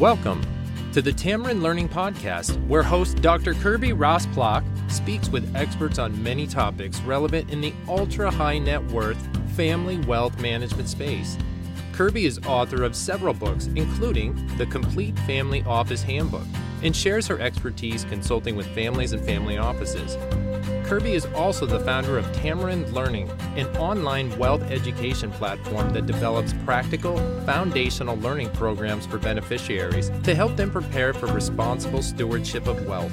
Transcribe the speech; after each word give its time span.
Welcome 0.00 0.40
to 0.94 1.02
the 1.02 1.12
Tamarind 1.12 1.62
Learning 1.62 1.86
Podcast, 1.86 2.56
where 2.68 2.82
host 2.82 3.20
Dr. 3.20 3.52
Kirby 3.52 3.90
Rosplock 3.90 4.64
speaks 4.90 5.28
with 5.28 5.54
experts 5.54 5.98
on 5.98 6.22
many 6.22 6.46
topics 6.46 7.02
relevant 7.02 7.50
in 7.50 7.60
the 7.60 7.74
ultra 7.86 8.30
high 8.30 8.56
net 8.56 8.82
worth 8.92 9.18
family 9.50 9.98
wealth 9.98 10.40
management 10.40 10.88
space. 10.88 11.36
Kirby 11.92 12.24
is 12.24 12.38
author 12.46 12.82
of 12.82 12.96
several 12.96 13.34
books, 13.34 13.66
including 13.76 14.34
The 14.56 14.64
Complete 14.64 15.18
Family 15.26 15.62
Office 15.64 16.02
Handbook, 16.02 16.46
and 16.82 16.96
shares 16.96 17.26
her 17.26 17.38
expertise 17.38 18.04
consulting 18.04 18.56
with 18.56 18.68
families 18.68 19.12
and 19.12 19.22
family 19.22 19.58
offices. 19.58 20.16
Kirby 20.90 21.12
is 21.12 21.26
also 21.36 21.66
the 21.66 21.78
founder 21.78 22.18
of 22.18 22.32
Tamarind 22.32 22.92
Learning, 22.92 23.30
an 23.54 23.68
online 23.76 24.36
wealth 24.40 24.60
education 24.72 25.30
platform 25.30 25.92
that 25.92 26.06
develops 26.06 26.52
practical, 26.64 27.16
foundational 27.46 28.16
learning 28.16 28.50
programs 28.50 29.06
for 29.06 29.16
beneficiaries 29.16 30.10
to 30.24 30.34
help 30.34 30.56
them 30.56 30.68
prepare 30.68 31.14
for 31.14 31.26
responsible 31.26 32.02
stewardship 32.02 32.66
of 32.66 32.88
wealth. 32.88 33.12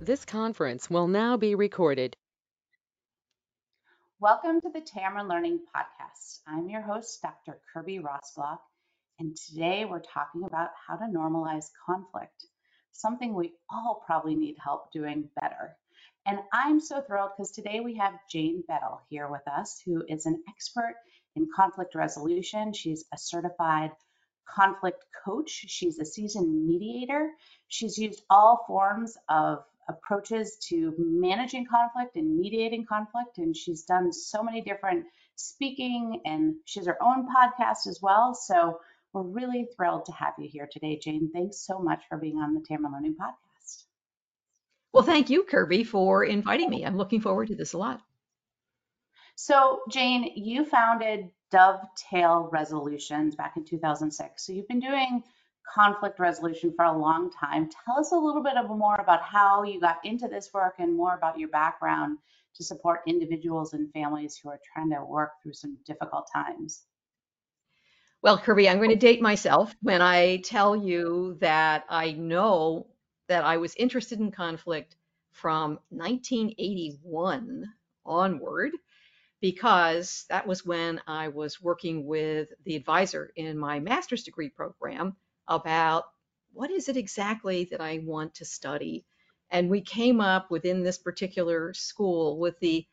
This 0.00 0.24
conference 0.24 0.90
will 0.90 1.06
now 1.06 1.36
be 1.36 1.54
recorded. 1.54 2.16
Welcome 4.18 4.60
to 4.62 4.68
the 4.68 4.80
Tamarind 4.80 5.28
Learning 5.28 5.60
Podcast. 5.72 6.40
I'm 6.48 6.68
your 6.68 6.82
host, 6.82 7.22
Dr. 7.22 7.60
Kirby 7.72 8.00
Rosplock, 8.00 8.58
and 9.20 9.36
today 9.36 9.84
we're 9.84 10.00
talking 10.00 10.42
about 10.42 10.70
how 10.84 10.96
to 10.96 11.04
normalize 11.04 11.66
conflict, 11.86 12.44
something 12.90 13.34
we 13.34 13.52
all 13.70 14.02
probably 14.04 14.34
need 14.34 14.56
help 14.60 14.90
doing 14.90 15.28
better. 15.40 15.76
And 16.26 16.38
I'm 16.52 16.80
so 16.80 17.00
thrilled 17.00 17.30
because 17.36 17.50
today 17.50 17.80
we 17.80 17.96
have 17.96 18.14
Jane 18.30 18.62
Beddall 18.68 19.00
here 19.10 19.28
with 19.28 19.46
us, 19.48 19.80
who 19.84 20.04
is 20.08 20.26
an 20.26 20.42
expert 20.48 20.94
in 21.34 21.48
conflict 21.54 21.94
resolution. 21.94 22.72
She's 22.72 23.04
a 23.12 23.18
certified 23.18 23.90
conflict 24.48 25.04
coach, 25.24 25.50
she's 25.50 25.98
a 25.98 26.04
seasoned 26.04 26.66
mediator. 26.66 27.30
She's 27.68 27.98
used 27.98 28.22
all 28.30 28.64
forms 28.66 29.16
of 29.28 29.64
approaches 29.88 30.58
to 30.68 30.94
managing 30.98 31.66
conflict 31.66 32.16
and 32.16 32.38
mediating 32.38 32.86
conflict, 32.86 33.38
and 33.38 33.56
she's 33.56 33.82
done 33.84 34.12
so 34.12 34.42
many 34.42 34.60
different 34.60 35.06
speaking 35.34 36.20
and 36.24 36.54
she 36.66 36.78
has 36.80 36.86
her 36.86 37.02
own 37.02 37.26
podcast 37.26 37.86
as 37.88 37.98
well. 38.00 38.34
So 38.34 38.80
we're 39.12 39.22
really 39.22 39.68
thrilled 39.76 40.06
to 40.06 40.12
have 40.12 40.34
you 40.38 40.48
here 40.48 40.68
today, 40.70 40.98
Jane. 40.98 41.30
Thanks 41.32 41.58
so 41.58 41.78
much 41.78 42.02
for 42.08 42.18
being 42.18 42.36
on 42.38 42.54
the 42.54 42.60
Learning 42.70 43.16
Podcast. 43.20 43.51
Well, 44.92 45.04
thank 45.04 45.30
you, 45.30 45.44
Kirby, 45.44 45.84
for 45.84 46.24
inviting 46.24 46.68
me. 46.68 46.84
I'm 46.84 46.96
looking 46.96 47.20
forward 47.20 47.48
to 47.48 47.54
this 47.54 47.72
a 47.72 47.78
lot. 47.78 48.00
So, 49.36 49.80
Jane, 49.88 50.32
you 50.36 50.64
founded 50.64 51.30
Dovetail 51.50 52.50
Resolutions 52.52 53.34
back 53.34 53.56
in 53.56 53.64
2006. 53.64 54.46
So, 54.46 54.52
you've 54.52 54.68
been 54.68 54.80
doing 54.80 55.22
conflict 55.74 56.18
resolution 56.18 56.72
for 56.76 56.84
a 56.84 56.96
long 56.96 57.30
time. 57.30 57.70
Tell 57.86 57.98
us 57.98 58.12
a 58.12 58.16
little 58.16 58.42
bit 58.42 58.56
of 58.56 58.68
more 58.68 58.96
about 58.96 59.22
how 59.22 59.62
you 59.62 59.80
got 59.80 60.04
into 60.04 60.28
this 60.28 60.50
work 60.52 60.74
and 60.78 60.96
more 60.96 61.14
about 61.14 61.38
your 61.38 61.48
background 61.48 62.18
to 62.56 62.64
support 62.64 63.00
individuals 63.06 63.72
and 63.72 63.90
families 63.92 64.36
who 64.36 64.50
are 64.50 64.60
trying 64.74 64.90
to 64.90 65.04
work 65.04 65.30
through 65.42 65.54
some 65.54 65.78
difficult 65.86 66.28
times. 66.32 66.82
Well, 68.22 68.38
Kirby, 68.38 68.68
I'm 68.68 68.76
going 68.76 68.90
to 68.90 68.96
date 68.96 69.22
myself 69.22 69.74
when 69.80 70.02
I 70.02 70.36
tell 70.38 70.76
you 70.76 71.38
that 71.40 71.84
I 71.88 72.12
know 72.12 72.86
that 73.32 73.44
I 73.44 73.56
was 73.56 73.74
interested 73.76 74.20
in 74.20 74.30
conflict 74.30 74.94
from 75.30 75.78
1981 75.88 77.64
onward 78.04 78.72
because 79.40 80.26
that 80.28 80.46
was 80.46 80.66
when 80.66 81.00
I 81.06 81.28
was 81.28 81.62
working 81.62 82.04
with 82.04 82.48
the 82.66 82.76
advisor 82.76 83.32
in 83.34 83.56
my 83.56 83.80
master's 83.80 84.24
degree 84.24 84.50
program 84.50 85.16
about 85.48 86.04
what 86.52 86.70
is 86.70 86.90
it 86.90 86.98
exactly 86.98 87.64
that 87.70 87.80
I 87.80 88.02
want 88.04 88.34
to 88.34 88.44
study. 88.44 89.06
And 89.50 89.70
we 89.70 89.80
came 89.80 90.20
up 90.20 90.50
within 90.50 90.82
this 90.82 90.98
particular 90.98 91.72
school 91.72 92.38
with 92.38 92.60
the, 92.60 92.86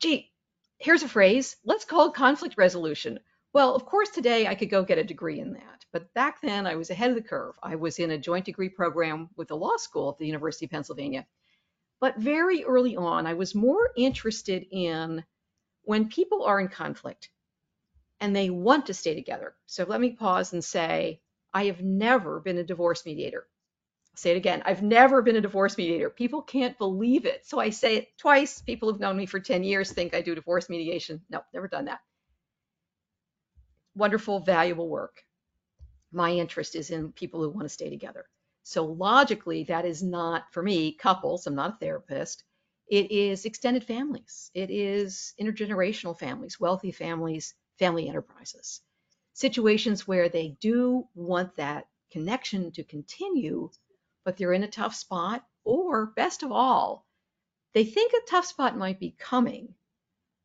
gee, 0.00 0.32
here's 0.78 1.04
a 1.04 1.08
phrase, 1.08 1.54
let's 1.64 1.84
call 1.84 2.08
it 2.08 2.14
conflict 2.14 2.56
resolution. 2.58 3.20
Well, 3.52 3.76
of 3.76 3.86
course, 3.86 4.10
today 4.10 4.48
I 4.48 4.56
could 4.56 4.70
go 4.70 4.82
get 4.82 4.98
a 4.98 5.04
degree 5.04 5.38
in 5.38 5.52
that. 5.52 5.81
But 5.92 6.12
back 6.14 6.40
then 6.40 6.66
I 6.66 6.76
was 6.76 6.90
ahead 6.90 7.10
of 7.10 7.16
the 7.16 7.22
curve. 7.22 7.54
I 7.62 7.76
was 7.76 7.98
in 7.98 8.10
a 8.10 8.18
joint 8.18 8.46
degree 8.46 8.70
program 8.70 9.28
with 9.36 9.48
the 9.48 9.56
law 9.56 9.76
school 9.76 10.10
at 10.10 10.18
the 10.18 10.26
University 10.26 10.64
of 10.64 10.70
Pennsylvania. 10.70 11.26
But 12.00 12.16
very 12.18 12.64
early 12.64 12.96
on, 12.96 13.26
I 13.26 13.34
was 13.34 13.54
more 13.54 13.90
interested 13.96 14.66
in 14.70 15.22
when 15.82 16.08
people 16.08 16.44
are 16.44 16.60
in 16.60 16.68
conflict 16.68 17.30
and 18.20 18.34
they 18.34 18.50
want 18.50 18.86
to 18.86 18.94
stay 18.94 19.14
together. 19.14 19.54
So 19.66 19.84
let 19.84 20.00
me 20.00 20.10
pause 20.10 20.52
and 20.52 20.64
say, 20.64 21.20
I 21.52 21.66
have 21.66 21.82
never 21.82 22.40
been 22.40 22.58
a 22.58 22.64
divorce 22.64 23.04
mediator. 23.04 23.46
I'll 24.12 24.16
say 24.16 24.30
it 24.30 24.36
again. 24.36 24.62
I've 24.64 24.82
never 24.82 25.20
been 25.22 25.36
a 25.36 25.40
divorce 25.40 25.76
mediator. 25.76 26.08
People 26.08 26.42
can't 26.42 26.78
believe 26.78 27.26
it. 27.26 27.46
So 27.46 27.58
I 27.58 27.70
say 27.70 27.96
it 27.96 28.18
twice. 28.18 28.62
People 28.62 28.90
who've 28.90 29.00
known 29.00 29.16
me 29.16 29.26
for 29.26 29.40
10 29.40 29.62
years 29.62 29.92
think 29.92 30.14
I 30.14 30.22
do 30.22 30.34
divorce 30.34 30.70
mediation. 30.70 31.20
No, 31.28 31.42
never 31.52 31.68
done 31.68 31.84
that 31.86 32.00
wonderful, 33.94 34.40
valuable 34.40 34.88
work. 34.88 35.22
My 36.14 36.30
interest 36.30 36.76
is 36.76 36.90
in 36.90 37.12
people 37.12 37.40
who 37.40 37.48
want 37.48 37.64
to 37.64 37.70
stay 37.70 37.88
together. 37.88 38.26
So 38.62 38.84
logically, 38.84 39.64
that 39.64 39.86
is 39.86 40.02
not 40.02 40.52
for 40.52 40.62
me 40.62 40.92
couples. 40.92 41.46
I'm 41.46 41.54
not 41.54 41.74
a 41.74 41.78
therapist. 41.78 42.44
It 42.86 43.10
is 43.10 43.46
extended 43.46 43.82
families. 43.82 44.50
It 44.52 44.70
is 44.70 45.32
intergenerational 45.40 46.18
families, 46.18 46.60
wealthy 46.60 46.92
families, 46.92 47.54
family 47.78 48.08
enterprises. 48.08 48.82
Situations 49.32 50.06
where 50.06 50.28
they 50.28 50.56
do 50.60 51.08
want 51.14 51.56
that 51.56 51.88
connection 52.10 52.70
to 52.72 52.84
continue, 52.84 53.70
but 54.24 54.36
they're 54.36 54.52
in 54.52 54.64
a 54.64 54.68
tough 54.68 54.94
spot, 54.94 55.46
or 55.64 56.06
best 56.14 56.42
of 56.42 56.52
all, 56.52 57.06
they 57.72 57.84
think 57.84 58.12
a 58.12 58.30
tough 58.30 58.44
spot 58.44 58.76
might 58.76 59.00
be 59.00 59.16
coming. 59.18 59.74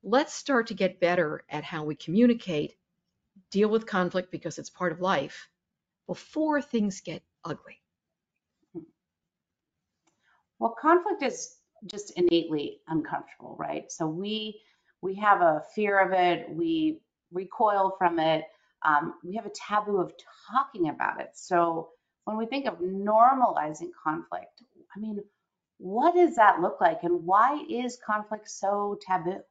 Let's 0.02 0.34
start 0.34 0.68
to 0.68 0.74
get 0.74 1.02
better 1.02 1.44
at 1.50 1.66
how 1.66 1.84
we 1.84 1.96
communicate 1.96 2.78
deal 3.52 3.70
with 3.70 3.86
conflict 3.86 4.32
because 4.32 4.58
it's 4.58 4.70
part 4.70 4.94
of 4.94 5.02
life 5.02 5.50
before 6.07 6.62
things 6.62 7.01
get 7.01 7.22
ugly. 7.45 7.81
Well, 10.59 10.75
conflict 10.79 11.22
is 11.22 11.57
just 11.85 12.12
innately 12.18 12.81
uncomfortable, 12.88 13.56
right? 13.59 13.91
So 13.91 14.07
we 14.07 14.62
we 15.01 15.13
have 15.16 15.41
a 15.41 15.63
fear 15.75 16.00
of 16.00 16.12
it, 16.12 16.50
we 16.50 17.01
recoil 17.31 17.95
from 18.00 18.18
it, 18.18 18.45
um, 18.84 19.13
we 19.23 19.35
have 19.35 19.45
a 19.45 19.51
taboo 19.51 19.97
of 19.97 20.13
talking 20.51 20.90
about 20.90 21.22
it. 21.22 21.31
So 21.35 21.90
when 22.25 22.38
we 22.38 22.47
think 22.47 22.66
of 22.66 22.79
normalizing 22.79 23.91
conflict, 24.03 24.63
I 24.95 25.00
mean, 25.00 25.24
what 25.78 26.16
does 26.16 26.35
that 26.38 26.62
look 26.62 26.81
like, 26.81 27.03
and 27.03 27.24
why 27.24 27.63
is 27.69 28.00
conflict 28.03 28.50
so 28.50 28.97
taboo? 29.06 29.41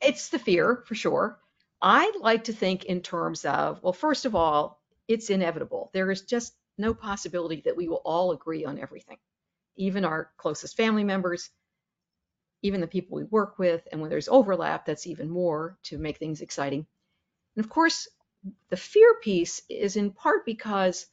It's 0.00 0.28
the 0.28 0.38
fear 0.38 0.84
for 0.86 0.94
sure. 0.94 1.40
I'd 1.84 2.16
like 2.16 2.44
to 2.44 2.52
think 2.52 2.84
in 2.86 3.00
terms 3.00 3.44
of, 3.44 3.80
well, 3.82 3.92
first 3.92 4.24
of 4.24 4.34
all, 4.34 4.80
it's 5.06 5.30
inevitable. 5.30 5.90
There 5.92 6.10
is 6.10 6.22
just 6.22 6.56
no 6.78 6.94
possibility 6.94 7.62
that 7.66 7.76
we 7.76 7.88
will 7.88 8.02
all 8.04 8.32
agree 8.32 8.64
on 8.64 8.80
everything, 8.80 9.18
even 9.76 10.04
our 10.04 10.32
closest 10.36 10.76
family 10.76 11.04
members, 11.04 11.50
even 12.62 12.80
the 12.80 12.88
people 12.88 13.16
we 13.16 13.24
work 13.24 13.58
with. 13.60 13.86
And 13.92 14.00
when 14.00 14.10
there's 14.10 14.28
overlap, 14.28 14.86
that's 14.86 15.06
even 15.06 15.30
more 15.30 15.78
to 15.84 15.98
make 15.98 16.18
things 16.18 16.40
exciting. 16.40 16.88
And 17.56 17.64
of 17.64 17.70
course, 17.70 18.08
the 18.70 18.76
fear 18.78 19.16
piece 19.22 19.62
is 19.70 19.96
in 19.96 20.10
part 20.12 20.44
because 20.46 21.06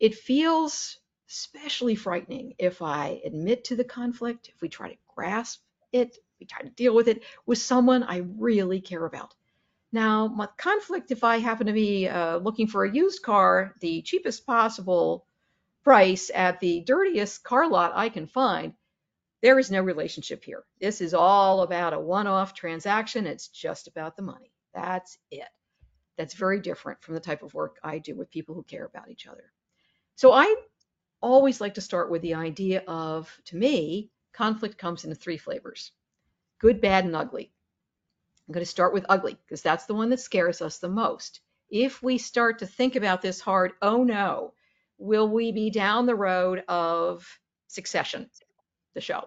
it 0.00 0.16
feels 0.16 0.98
especially 1.30 1.94
frightening 1.94 2.56
if 2.58 2.82
I 2.82 3.22
admit 3.24 3.66
to 3.66 3.76
the 3.76 3.84
conflict, 3.84 4.50
if 4.54 4.62
we 4.62 4.70
try 4.70 4.90
to 4.90 4.98
grasp 5.14 5.62
it, 5.92 6.18
we 6.40 6.46
try 6.46 6.62
to 6.62 6.70
deal 6.70 6.96
with 6.96 7.08
it 7.08 7.22
with 7.46 7.58
someone 7.58 8.02
I 8.02 8.18
really 8.38 8.82
care 8.82 9.06
about. 9.06 9.35
Now, 9.96 10.28
conflict, 10.58 11.10
if 11.10 11.24
I 11.24 11.38
happen 11.38 11.68
to 11.68 11.72
be 11.72 12.06
uh, 12.06 12.36
looking 12.36 12.66
for 12.66 12.84
a 12.84 12.94
used 12.94 13.22
car, 13.22 13.74
the 13.80 14.02
cheapest 14.02 14.44
possible 14.44 15.24
price 15.84 16.30
at 16.34 16.60
the 16.60 16.82
dirtiest 16.82 17.42
car 17.42 17.66
lot 17.66 17.92
I 17.94 18.10
can 18.10 18.26
find, 18.26 18.74
there 19.40 19.58
is 19.58 19.70
no 19.70 19.80
relationship 19.80 20.44
here. 20.44 20.64
This 20.82 21.00
is 21.00 21.14
all 21.14 21.62
about 21.62 21.94
a 21.94 21.98
one 21.98 22.26
off 22.26 22.52
transaction. 22.52 23.26
It's 23.26 23.48
just 23.48 23.88
about 23.88 24.16
the 24.16 24.22
money. 24.22 24.52
That's 24.74 25.16
it. 25.30 25.48
That's 26.18 26.34
very 26.34 26.60
different 26.60 27.00
from 27.00 27.14
the 27.14 27.20
type 27.20 27.42
of 27.42 27.54
work 27.54 27.78
I 27.82 27.96
do 27.96 28.14
with 28.14 28.30
people 28.30 28.54
who 28.54 28.64
care 28.64 28.84
about 28.84 29.10
each 29.10 29.26
other. 29.26 29.50
So 30.16 30.30
I 30.30 30.56
always 31.22 31.58
like 31.58 31.72
to 31.76 31.80
start 31.80 32.10
with 32.10 32.20
the 32.20 32.34
idea 32.34 32.82
of, 32.86 33.34
to 33.46 33.56
me, 33.56 34.10
conflict 34.34 34.76
comes 34.76 35.06
in 35.06 35.14
three 35.14 35.38
flavors 35.38 35.90
good, 36.60 36.82
bad, 36.82 37.06
and 37.06 37.16
ugly. 37.16 37.50
I'm 38.46 38.52
going 38.52 38.64
to 38.64 38.70
start 38.70 38.92
with 38.94 39.06
ugly 39.08 39.36
because 39.44 39.62
that's 39.62 39.86
the 39.86 39.94
one 39.94 40.10
that 40.10 40.20
scares 40.20 40.62
us 40.62 40.78
the 40.78 40.88
most. 40.88 41.40
If 41.68 42.02
we 42.02 42.18
start 42.18 42.60
to 42.60 42.66
think 42.66 42.94
about 42.94 43.20
this 43.20 43.40
hard, 43.40 43.72
oh 43.82 44.04
no, 44.04 44.52
will 44.98 45.28
we 45.28 45.50
be 45.50 45.70
down 45.70 46.06
the 46.06 46.14
road 46.14 46.62
of 46.68 47.26
Succession, 47.66 48.30
the 48.94 49.00
show? 49.00 49.24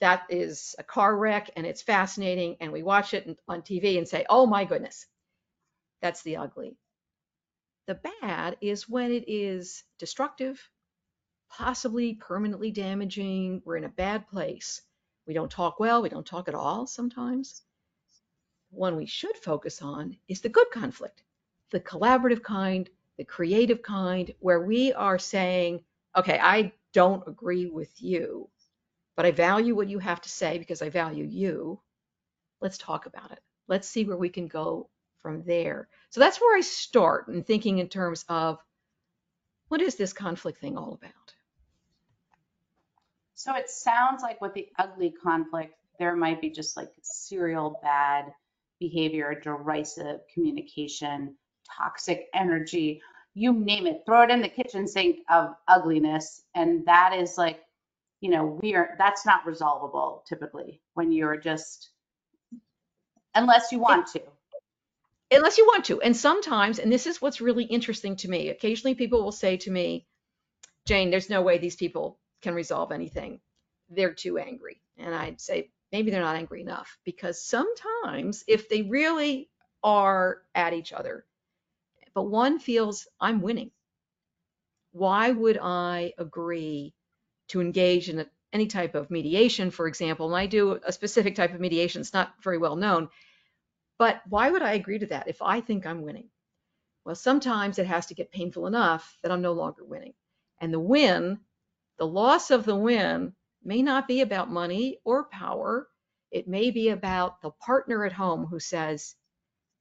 That 0.00 0.24
is 0.30 0.74
a 0.78 0.82
car 0.82 1.16
wreck 1.16 1.50
and 1.54 1.64
it's 1.64 1.82
fascinating, 1.82 2.56
and 2.60 2.72
we 2.72 2.82
watch 2.82 3.14
it 3.14 3.38
on 3.46 3.62
TV 3.62 3.98
and 3.98 4.08
say, 4.08 4.26
oh 4.28 4.46
my 4.46 4.64
goodness, 4.64 5.06
that's 6.02 6.22
the 6.22 6.38
ugly. 6.38 6.76
The 7.86 8.00
bad 8.20 8.56
is 8.60 8.88
when 8.88 9.12
it 9.12 9.24
is 9.28 9.84
destructive, 9.98 10.60
possibly 11.50 12.14
permanently 12.14 12.72
damaging. 12.72 13.62
We're 13.64 13.76
in 13.76 13.84
a 13.84 13.88
bad 13.88 14.26
place. 14.28 14.80
We 15.26 15.34
don't 15.34 15.50
talk 15.50 15.78
well, 15.78 16.02
we 16.02 16.08
don't 16.08 16.26
talk 16.26 16.48
at 16.48 16.54
all 16.54 16.86
sometimes. 16.86 17.62
One 18.70 18.96
we 18.96 19.06
should 19.06 19.36
focus 19.36 19.82
on 19.82 20.16
is 20.28 20.40
the 20.40 20.48
good 20.48 20.70
conflict, 20.70 21.22
the 21.70 21.80
collaborative 21.80 22.42
kind, 22.42 22.88
the 23.16 23.24
creative 23.24 23.82
kind, 23.82 24.32
where 24.40 24.60
we 24.60 24.92
are 24.92 25.18
saying, 25.18 25.84
okay, 26.16 26.38
I 26.40 26.72
don't 26.92 27.26
agree 27.26 27.66
with 27.66 28.00
you, 28.00 28.48
but 29.16 29.26
I 29.26 29.32
value 29.32 29.74
what 29.74 29.88
you 29.88 29.98
have 29.98 30.20
to 30.22 30.28
say 30.28 30.58
because 30.58 30.82
I 30.82 30.88
value 30.88 31.24
you. 31.24 31.80
Let's 32.60 32.78
talk 32.78 33.06
about 33.06 33.32
it. 33.32 33.40
Let's 33.68 33.88
see 33.88 34.04
where 34.04 34.16
we 34.16 34.28
can 34.28 34.46
go 34.46 34.88
from 35.20 35.42
there. 35.44 35.88
So 36.10 36.20
that's 36.20 36.40
where 36.40 36.56
I 36.56 36.60
start 36.60 37.28
in 37.28 37.42
thinking 37.42 37.78
in 37.78 37.88
terms 37.88 38.24
of 38.28 38.58
what 39.68 39.80
is 39.80 39.96
this 39.96 40.12
conflict 40.12 40.58
thing 40.58 40.76
all 40.76 40.94
about? 40.94 41.12
So 43.34 43.54
it 43.54 43.70
sounds 43.70 44.22
like 44.22 44.40
with 44.40 44.54
the 44.54 44.68
ugly 44.78 45.10
conflict, 45.10 45.74
there 45.98 46.16
might 46.16 46.40
be 46.40 46.50
just 46.50 46.76
like 46.76 46.90
serial 47.02 47.78
bad 47.82 48.32
behavior, 48.80 49.40
derisive 49.42 50.20
communication, 50.34 51.36
toxic 51.78 52.26
energy, 52.34 53.00
you 53.34 53.52
name 53.52 53.86
it, 53.86 54.02
throw 54.06 54.22
it 54.22 54.30
in 54.30 54.42
the 54.42 54.48
kitchen 54.48 54.88
sink 54.88 55.18
of 55.30 55.50
ugliness. 55.68 56.42
And 56.54 56.84
that 56.86 57.14
is 57.14 57.38
like, 57.38 57.60
you 58.20 58.30
know, 58.30 58.58
we 58.60 58.74
are, 58.74 58.90
that's 58.98 59.24
not 59.24 59.46
resolvable 59.46 60.24
typically 60.28 60.80
when 60.94 61.12
you're 61.12 61.36
just, 61.36 61.90
unless 63.34 63.70
you 63.70 63.78
want 63.78 64.08
to 64.08 64.22
unless 65.30 65.58
you 65.58 65.64
want 65.66 65.84
to. 65.86 66.00
And 66.00 66.16
sometimes, 66.16 66.78
and 66.78 66.92
this 66.92 67.06
is 67.06 67.22
what's 67.22 67.40
really 67.40 67.64
interesting 67.64 68.16
to 68.16 68.28
me, 68.28 68.48
occasionally 68.48 68.94
people 68.94 69.22
will 69.22 69.32
say 69.32 69.56
to 69.58 69.70
me, 69.70 70.06
Jane, 70.86 71.10
there's 71.10 71.30
no 71.30 71.42
way 71.42 71.58
these 71.58 71.76
people 71.76 72.18
can 72.42 72.54
resolve 72.54 72.90
anything. 72.90 73.40
They're 73.90 74.14
too 74.14 74.38
angry. 74.38 74.80
And 74.98 75.14
I'd 75.14 75.40
say, 75.40 75.70
maybe 75.92 76.10
they're 76.10 76.22
not 76.22 76.36
angry 76.36 76.60
enough 76.62 76.98
because 77.04 77.42
sometimes 77.42 78.44
if 78.48 78.68
they 78.68 78.82
really 78.82 79.50
are 79.82 80.42
at 80.54 80.74
each 80.74 80.92
other, 80.92 81.26
but 82.14 82.24
one 82.24 82.58
feels 82.58 83.08
I'm 83.20 83.42
winning, 83.42 83.72
why 84.92 85.30
would 85.30 85.58
I 85.60 86.12
agree 86.18 86.94
to 87.48 87.60
engage 87.60 88.08
in 88.08 88.20
a, 88.20 88.26
any 88.52 88.66
type 88.66 88.94
of 88.94 89.10
mediation, 89.10 89.70
for 89.70 89.86
example? 89.86 90.26
And 90.26 90.36
I 90.36 90.46
do 90.46 90.80
a 90.84 90.92
specific 90.92 91.34
type 91.34 91.54
of 91.54 91.60
mediation, 91.60 92.00
it's 92.00 92.12
not 92.14 92.34
very 92.42 92.58
well 92.58 92.76
known 92.76 93.08
but 93.98 94.22
why 94.28 94.50
would 94.50 94.62
I 94.62 94.72
agree 94.74 94.98
to 95.00 95.06
that 95.06 95.28
if 95.28 95.42
I 95.42 95.60
think 95.60 95.86
I'm 95.86 96.02
winning? 96.02 96.30
Well, 97.04 97.14
sometimes 97.14 97.78
it 97.78 97.86
has 97.86 98.06
to 98.06 98.14
get 98.14 98.32
painful 98.32 98.66
enough 98.66 99.16
that 99.22 99.32
I'm 99.32 99.42
no 99.42 99.52
longer 99.52 99.84
winning. 99.84 100.14
And 100.60 100.72
the 100.72 100.80
win, 100.80 101.40
the 101.98 102.06
loss 102.06 102.50
of 102.50 102.64
the 102.64 102.76
win, 102.76 103.34
may 103.64 103.82
not 103.82 104.08
be 104.08 104.20
about 104.20 104.50
money 104.50 104.98
or 105.04 105.28
power. 105.28 105.88
It 106.30 106.48
may 106.48 106.70
be 106.70 106.88
about 106.90 107.42
the 107.42 107.50
partner 107.50 108.04
at 108.04 108.12
home 108.12 108.46
who 108.46 108.60
says, 108.60 109.14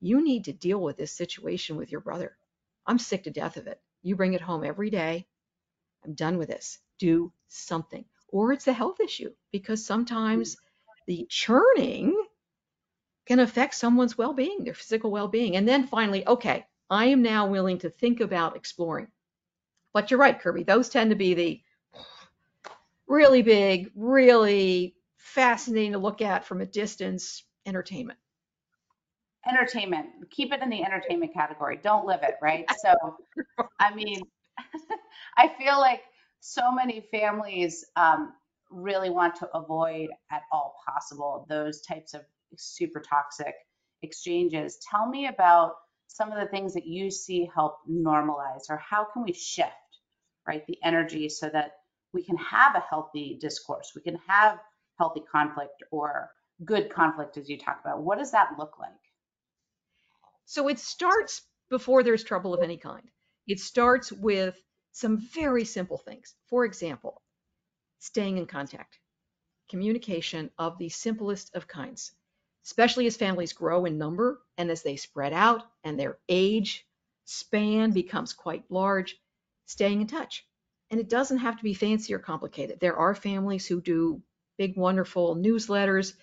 You 0.01 0.23
need 0.23 0.45
to 0.45 0.53
deal 0.53 0.79
with 0.81 0.97
this 0.97 1.15
situation 1.15 1.77
with 1.77 1.91
your 1.91 2.01
brother. 2.01 2.37
I'm 2.85 2.99
sick 2.99 3.23
to 3.23 3.31
death 3.31 3.57
of 3.57 3.67
it. 3.67 3.81
You 4.01 4.15
bring 4.15 4.33
it 4.33 4.41
home 4.41 4.63
every 4.63 4.89
day. 4.89 5.27
I'm 6.05 6.13
done 6.15 6.37
with 6.37 6.49
this. 6.49 6.79
Do 6.99 7.33
something. 7.47 8.05
Or 8.29 8.53
it's 8.53 8.67
a 8.67 8.73
health 8.73 8.99
issue 8.99 9.31
because 9.51 9.85
sometimes 9.85 10.57
the 11.07 11.25
churning 11.29 12.15
can 13.25 13.39
affect 13.39 13.75
someone's 13.75 14.17
well-being, 14.17 14.63
their 14.63 14.73
physical 14.73 15.11
well-being. 15.11 15.55
And 15.55 15.67
then 15.67 15.87
finally, 15.87 16.27
okay, 16.27 16.65
I 16.89 17.05
am 17.05 17.21
now 17.21 17.47
willing 17.47 17.79
to 17.79 17.89
think 17.89 18.21
about 18.21 18.55
exploring. 18.55 19.07
But 19.93 20.11
you're 20.11 20.19
right, 20.19 20.39
Kirby, 20.39 20.63
those 20.63 20.89
tend 20.89 21.11
to 21.11 21.15
be 21.15 21.33
the 21.33 21.61
really 23.09 23.41
big, 23.41 23.91
really 23.95 24.95
fascinating 25.17 25.93
to 25.93 25.97
look 25.97 26.21
at 26.21 26.45
from 26.45 26.61
a 26.61 26.65
distance 26.65 27.43
entertainment. 27.65 28.19
Entertainment. 29.47 30.07
Keep 30.29 30.53
it 30.53 30.61
in 30.61 30.69
the 30.69 30.83
entertainment 30.83 31.33
category. 31.33 31.79
Don't 31.81 32.05
live 32.05 32.21
it, 32.23 32.35
right? 32.41 32.65
So, 32.81 32.93
I 33.79 33.93
mean, 33.93 34.21
I 35.37 35.49
feel 35.57 35.79
like 35.79 36.03
so 36.39 36.71
many 36.71 37.05
families 37.11 37.83
um, 37.95 38.33
really 38.69 39.09
want 39.09 39.35
to 39.35 39.49
avoid 39.55 40.09
at 40.31 40.43
all 40.51 40.75
possible 40.87 41.45
those 41.49 41.81
types 41.81 42.13
of 42.13 42.21
super 42.55 43.01
toxic 43.01 43.55
exchanges. 44.01 44.77
Tell 44.89 45.07
me 45.07 45.27
about 45.27 45.75
some 46.07 46.31
of 46.31 46.39
the 46.39 46.47
things 46.47 46.73
that 46.73 46.85
you 46.85 47.11
see 47.11 47.49
help 47.53 47.77
normalize 47.89 48.69
or 48.69 48.77
how 48.77 49.05
can 49.13 49.23
we 49.23 49.33
shift, 49.33 49.71
right, 50.47 50.65
the 50.67 50.77
energy 50.83 51.29
so 51.29 51.49
that 51.49 51.71
we 52.13 52.23
can 52.23 52.37
have 52.37 52.75
a 52.75 52.83
healthy 52.89 53.37
discourse, 53.39 53.91
we 53.95 54.01
can 54.01 54.19
have 54.27 54.59
healthy 54.97 55.21
conflict 55.31 55.83
or 55.91 56.29
good 56.65 56.91
conflict 56.91 57.37
as 57.37 57.49
you 57.49 57.57
talk 57.57 57.79
about. 57.81 58.01
What 58.01 58.19
does 58.19 58.31
that 58.31 58.55
look 58.57 58.77
like? 58.79 58.91
So 60.45 60.67
it 60.67 60.79
starts 60.79 61.43
before 61.69 62.03
there's 62.03 62.23
trouble 62.23 62.53
of 62.53 62.63
any 62.63 62.77
kind. 62.77 63.09
It 63.47 63.59
starts 63.59 64.11
with 64.11 64.55
some 64.91 65.17
very 65.33 65.65
simple 65.65 65.97
things. 65.97 66.35
For 66.47 66.65
example, 66.65 67.21
staying 67.99 68.37
in 68.37 68.45
contact, 68.47 68.99
communication 69.69 70.49
of 70.57 70.77
the 70.77 70.89
simplest 70.89 71.55
of 71.55 71.67
kinds 71.67 72.11
especially 72.65 73.07
as 73.07 73.17
families 73.17 73.53
grow 73.53 73.85
in 73.85 73.97
number 73.97 74.41
and 74.57 74.69
as 74.69 74.83
they 74.83 74.95
spread 74.95 75.33
out 75.33 75.63
and 75.83 75.99
their 75.99 76.19
age 76.29 76.85
span 77.25 77.91
becomes 77.91 78.33
quite 78.33 78.63
large, 78.69 79.15
staying 79.65 80.01
in 80.01 80.07
touch. 80.07 80.45
And 80.91 80.99
it 80.99 81.09
doesn't 81.09 81.37
have 81.39 81.57
to 81.57 81.63
be 81.63 81.73
fancy 81.73 82.13
or 82.13 82.19
complicated. 82.19 82.79
There 82.79 82.95
are 82.95 83.13
families 83.13 83.67
who 83.67 83.81
do 83.81 84.21
big, 84.57 84.75
wonderful 84.75 85.35
newsletters. 85.35 86.13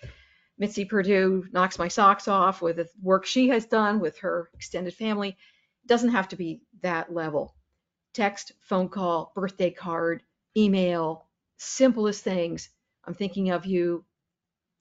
Mitzi 0.59 0.85
Perdue 0.85 1.47
knocks 1.53 1.79
my 1.79 1.89
socks 1.89 2.29
off 2.29 2.63
with 2.63 2.77
the 2.77 2.89
work 3.01 3.27
she 3.27 3.49
has 3.49 3.67
done 3.67 4.01
with 4.01 4.19
her 4.19 4.51
extended 4.55 4.95
family. 4.95 5.31
It 5.31 5.87
doesn't 5.87 6.11
have 6.11 6.29
to 6.29 6.37
be 6.37 6.63
that 6.83 7.13
level. 7.13 7.55
Text, 8.15 8.53
phone 8.61 8.89
call, 8.89 9.33
birthday 9.35 9.71
card, 9.71 10.23
email, 10.57 11.27
simplest 11.59 12.25
things. 12.25 12.71
I'm 13.05 13.15
thinking 13.15 13.51
of 13.51 13.67
you. 13.67 14.05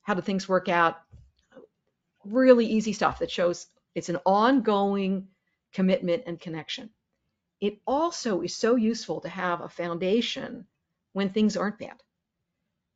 How 0.01 0.13
do 0.13 0.21
things 0.21 0.47
work 0.47 0.69
out? 0.69 1.01
really 2.25 2.65
easy 2.65 2.93
stuff 2.93 3.19
that 3.19 3.31
shows 3.31 3.67
it's 3.93 4.09
an 4.09 4.17
ongoing 4.25 5.27
commitment 5.73 6.23
and 6.25 6.39
connection. 6.39 6.89
It 7.61 7.79
also 7.87 8.41
is 8.41 8.55
so 8.55 8.75
useful 8.75 9.21
to 9.21 9.29
have 9.29 9.61
a 9.61 9.69
foundation 9.69 10.67
when 11.13 11.29
things 11.29 11.57
aren't 11.57 11.79
bad. 11.79 12.01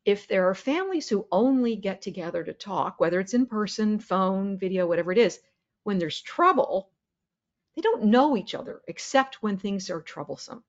If 0.06 0.28
there 0.28 0.50
are 0.50 0.56
families 0.56 1.08
who 1.10 1.28
only 1.32 1.76
get 1.76 2.02
together 2.02 2.44
to 2.44 2.54
talk, 2.54 3.00
whether 3.00 3.20
it's 3.20 3.34
in 3.34 3.46
person, 3.46 4.00
phone, 4.00 4.58
video, 4.58 4.88
whatever 4.88 5.12
it 5.12 5.18
is, 5.18 5.40
when 5.84 6.00
there's 6.00 6.22
trouble, 6.22 6.92
they 7.76 7.82
don't 7.82 8.06
know 8.06 8.36
each 8.36 8.56
other 8.56 8.82
except 8.88 9.42
when 9.44 9.58
things 9.58 9.90
are 9.90 10.02
troublesome. 10.02 10.64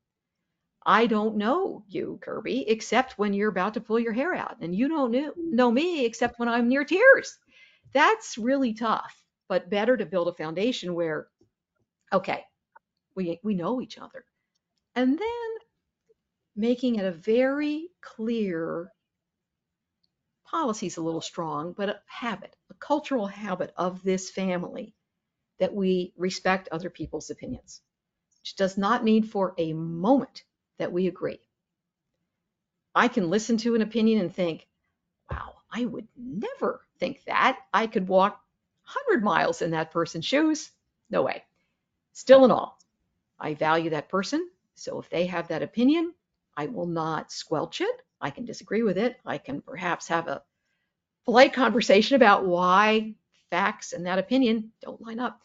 I 0.86 1.06
don't 1.06 1.36
know 1.36 1.84
you, 1.88 2.18
Kirby, 2.22 2.68
except 2.68 3.18
when 3.18 3.34
you're 3.34 3.50
about 3.50 3.74
to 3.74 3.80
pull 3.80 3.98
your 3.98 4.12
hair 4.12 4.34
out, 4.34 4.58
and 4.60 4.74
you 4.74 4.88
don't 4.88 5.36
know, 5.36 5.70
me 5.70 6.04
except 6.04 6.38
when 6.38 6.48
I'm 6.48 6.68
near 6.68 6.84
tears. 6.84 7.38
That's 7.92 8.38
really 8.38 8.74
tough, 8.74 9.22
but 9.48 9.70
better 9.70 9.96
to 9.96 10.06
build 10.06 10.28
a 10.28 10.34
foundation 10.34 10.94
where, 10.94 11.28
okay, 12.12 12.44
we, 13.14 13.40
we 13.42 13.54
know 13.54 13.80
each 13.80 13.98
other. 13.98 14.24
And 14.94 15.18
then 15.18 15.50
making 16.56 16.96
it 16.96 17.04
a 17.04 17.12
very 17.12 17.88
clear 18.00 18.92
policy 20.44 20.86
is 20.86 20.96
a 20.96 21.02
little 21.02 21.20
strong, 21.20 21.72
but 21.72 21.88
a 21.88 22.00
habit, 22.06 22.56
a 22.70 22.74
cultural 22.74 23.26
habit 23.26 23.72
of 23.76 24.02
this 24.02 24.30
family 24.30 24.94
that 25.58 25.72
we 25.72 26.12
respect 26.16 26.68
other 26.72 26.90
people's 26.90 27.30
opinions, 27.30 27.82
which 28.40 28.56
does 28.56 28.76
not 28.76 29.04
mean 29.04 29.22
for 29.22 29.54
a 29.58 29.72
moment 29.72 30.42
that 30.78 30.92
we 30.92 31.06
agree. 31.06 31.38
I 32.94 33.06
can 33.06 33.30
listen 33.30 33.56
to 33.58 33.76
an 33.76 33.82
opinion 33.82 34.20
and 34.20 34.34
think, 34.34 34.66
wow, 35.30 35.54
I 35.70 35.84
would 35.84 36.08
never 36.16 36.84
think 36.98 37.22
that. 37.24 37.58
I 37.72 37.86
could 37.86 38.08
walk 38.08 38.42
100 38.92 39.22
miles 39.22 39.62
in 39.62 39.70
that 39.70 39.92
person's 39.92 40.24
shoes. 40.24 40.72
No 41.10 41.22
way. 41.22 41.44
Still 42.12 42.44
in 42.44 42.50
all, 42.50 42.79
I 43.40 43.54
value 43.54 43.90
that 43.90 44.08
person. 44.08 44.48
So 44.74 45.00
if 45.00 45.08
they 45.10 45.26
have 45.26 45.48
that 45.48 45.62
opinion, 45.62 46.14
I 46.56 46.66
will 46.66 46.86
not 46.86 47.32
squelch 47.32 47.80
it. 47.80 48.02
I 48.20 48.30
can 48.30 48.44
disagree 48.44 48.82
with 48.82 48.98
it. 48.98 49.18
I 49.24 49.38
can 49.38 49.62
perhaps 49.62 50.08
have 50.08 50.28
a 50.28 50.42
polite 51.24 51.52
conversation 51.52 52.16
about 52.16 52.44
why 52.44 53.14
facts 53.50 53.92
and 53.92 54.06
that 54.06 54.18
opinion 54.18 54.72
don't 54.82 55.00
line 55.00 55.18
up. 55.18 55.40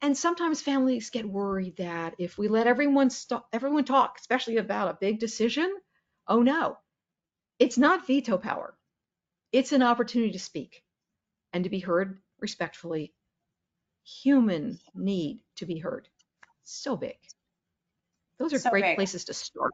And 0.00 0.16
sometimes 0.16 0.60
families 0.62 1.10
get 1.10 1.28
worried 1.28 1.76
that 1.78 2.14
if 2.18 2.38
we 2.38 2.48
let 2.48 2.66
everyone 2.66 3.10
everyone 3.52 3.84
talk, 3.84 4.16
especially 4.20 4.56
about 4.58 4.88
a 4.88 4.98
big 5.00 5.18
decision, 5.18 5.74
oh 6.28 6.42
no, 6.42 6.78
it's 7.58 7.78
not 7.78 8.06
veto 8.06 8.38
power. 8.38 8.76
It's 9.50 9.72
an 9.72 9.82
opportunity 9.82 10.32
to 10.32 10.38
speak 10.38 10.84
and 11.52 11.64
to 11.64 11.70
be 11.70 11.80
heard 11.80 12.20
respectfully. 12.38 13.12
Human 14.22 14.78
need 14.94 15.40
to 15.56 15.66
be 15.66 15.78
heard. 15.78 16.08
So 16.68 16.96
big. 16.96 17.16
Those 18.38 18.52
are 18.54 18.58
So 18.58 18.70
great 18.70 18.84
big. 18.84 18.96
places 18.96 19.24
to 19.26 19.34
start. 19.34 19.72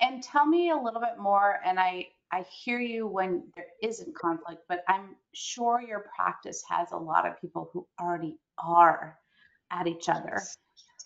And 0.00 0.22
tell 0.22 0.46
me 0.46 0.70
a 0.70 0.76
little 0.76 1.00
bit 1.00 1.18
more, 1.18 1.60
and 1.64 1.78
I, 1.78 2.08
I 2.32 2.42
hear 2.64 2.80
you 2.80 3.06
when 3.06 3.44
there 3.54 3.66
isn't 3.82 4.14
conflict, 4.16 4.62
but 4.68 4.82
I'm 4.88 5.16
sure 5.34 5.82
your 5.86 6.06
practice 6.16 6.62
has 6.70 6.92
a 6.92 6.96
lot 6.96 7.26
of 7.26 7.40
people 7.40 7.70
who 7.72 7.86
already 8.00 8.38
are 8.58 9.18
at 9.70 9.86
each 9.86 10.08
other. 10.08 10.42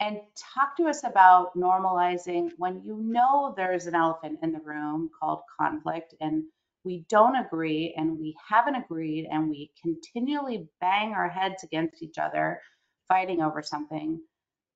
And 0.00 0.20
talk 0.54 0.76
to 0.76 0.84
us 0.88 1.04
about 1.04 1.56
normalizing 1.56 2.50
when 2.58 2.82
you 2.82 2.98
know 3.00 3.54
there's 3.56 3.86
an 3.86 3.94
elephant 3.94 4.40
in 4.42 4.52
the 4.52 4.60
room 4.60 5.10
called 5.18 5.40
conflict 5.60 6.14
and 6.20 6.44
we 6.84 7.06
don't 7.08 7.36
agree 7.36 7.94
and 7.96 8.18
we 8.18 8.36
haven't 8.48 8.74
agreed 8.76 9.26
and 9.30 9.48
we 9.48 9.70
continually 9.82 10.68
bang 10.80 11.12
our 11.14 11.28
heads 11.28 11.62
against 11.64 12.02
each 12.02 12.18
other 12.18 12.60
fighting 13.08 13.40
over 13.40 13.62
something. 13.62 14.20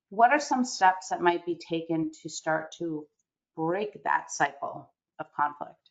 What 0.09 0.31
are 0.31 0.39
some 0.39 0.65
steps 0.65 1.09
that 1.09 1.21
might 1.21 1.45
be 1.45 1.55
taken 1.55 2.11
to 2.21 2.29
start 2.29 2.71
to 2.79 3.05
break 3.55 4.03
that 4.03 4.31
cycle 4.31 4.91
of 5.19 5.31
conflict? 5.33 5.89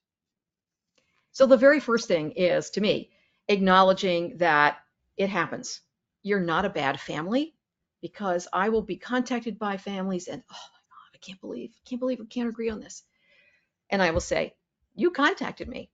So 1.32 1.46
the 1.46 1.56
very 1.56 1.78
first 1.78 2.08
thing 2.08 2.32
is 2.32 2.70
to 2.70 2.80
me 2.80 3.10
acknowledging 3.46 4.38
that 4.38 4.78
it 5.16 5.30
happens. 5.30 5.80
You're 6.22 6.40
not 6.40 6.64
a 6.64 6.70
bad 6.70 7.00
family 7.00 7.54
because 8.00 8.48
I 8.52 8.68
will 8.68 8.82
be 8.82 8.96
contacted 8.96 9.58
by 9.58 9.76
families 9.76 10.28
and 10.28 10.42
oh 10.50 10.54
my 10.54 10.80
god, 10.90 11.14
I 11.14 11.18
can't 11.18 11.40
believe, 11.40 11.72
can't 11.84 12.00
believe 12.00 12.18
we 12.18 12.26
can't 12.26 12.48
agree 12.48 12.70
on 12.70 12.80
this. 12.80 13.04
And 13.90 14.02
I 14.02 14.10
will 14.10 14.20
say, 14.20 14.54
you 14.94 15.10
contacted 15.10 15.68
me. 15.68 15.90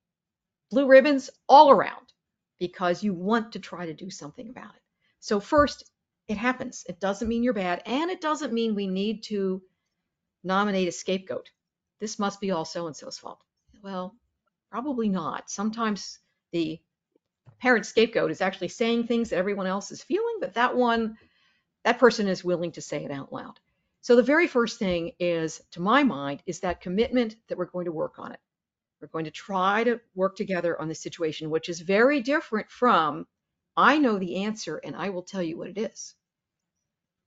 Blue 0.71 0.87
ribbons 0.87 1.31
all 1.49 1.71
around 1.71 2.12
because 2.59 3.02
you 3.02 3.12
want 3.12 3.52
to 3.52 3.59
try 3.59 3.87
to 3.87 3.95
do 3.95 4.11
something 4.11 4.49
about 4.49 4.75
it. 4.75 4.83
So 5.21 5.40
first, 5.40 5.85
it 6.28 6.37
happens. 6.37 6.85
It 6.88 7.00
doesn't 7.00 7.28
mean 7.28 7.43
you're 7.43 7.52
bad 7.52 7.83
and 7.87 8.11
it 8.11 8.21
doesn't 8.21 8.52
mean 8.52 8.75
we 8.75 8.87
need 8.87 9.25
to 9.25 9.62
nominate 10.43 10.88
a 10.88 10.93
scapegoat. 10.93 11.50
This 12.00 12.19
must 12.19 12.40
be 12.40 12.50
all 12.50 12.64
so 12.64 12.87
and 12.87 12.97
so's 12.97 13.19
fault. 13.19 13.43
Well, 13.83 14.14
Probably 14.75 15.09
not. 15.09 15.49
Sometimes 15.49 16.19
the 16.50 16.81
parent 17.61 17.87
scapegoat 17.87 18.33
is 18.33 18.40
actually 18.40 18.66
saying 18.66 19.07
things 19.07 19.31
that 19.31 19.37
everyone 19.37 19.69
else 19.69 19.93
is 19.93 20.02
feeling, 20.02 20.38
but 20.40 20.54
that 20.54 20.75
one, 20.75 21.16
that 21.85 22.00
person 22.00 22.26
is 22.26 22.43
willing 22.43 22.73
to 22.73 22.81
say 22.81 23.04
it 23.04 23.12
out 23.12 23.33
loud. 23.33 23.61
So 24.00 24.16
the 24.16 24.25
very 24.25 24.49
first 24.49 24.81
thing 24.81 25.12
is, 25.21 25.62
to 25.71 25.81
my 25.81 26.02
mind, 26.02 26.43
is 26.45 26.59
that 26.59 26.81
commitment 26.81 27.37
that 27.47 27.57
we're 27.57 27.66
going 27.66 27.85
to 27.85 27.93
work 27.93 28.19
on 28.19 28.33
it. 28.33 28.40
We're 29.00 29.07
going 29.07 29.26
to 29.26 29.31
try 29.31 29.85
to 29.85 30.00
work 30.16 30.35
together 30.35 30.76
on 30.81 30.88
the 30.88 30.95
situation, 30.97 31.50
which 31.50 31.69
is 31.69 31.78
very 31.78 32.21
different 32.21 32.69
from, 32.69 33.28
I 33.76 33.99
know 33.99 34.19
the 34.19 34.45
answer 34.45 34.76
and 34.76 34.95
I 34.95 35.11
will 35.11 35.23
tell 35.23 35.43
you 35.43 35.57
what 35.57 35.69
it 35.69 35.78
is. 35.78 36.14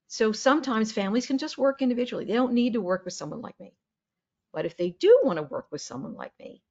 So 0.07 0.31
sometimes 0.31 0.91
families 0.91 1.27
can 1.27 1.37
just 1.37 1.57
work 1.57 1.81
individually. 1.81 2.25
They 2.25 2.33
don't 2.33 2.53
need 2.53 2.73
to 2.73 2.81
work 2.81 3.03
with 3.03 3.13
someone 3.13 3.41
like 3.41 3.59
me. 3.59 3.73
But 4.53 4.65
if 4.65 4.77
they 4.77 4.91
do 4.91 5.19
want 5.23 5.37
to 5.37 5.43
work 5.43 5.67
with 5.71 5.81
someone 5.81 6.15
like 6.15 6.31
me, 6.39 6.63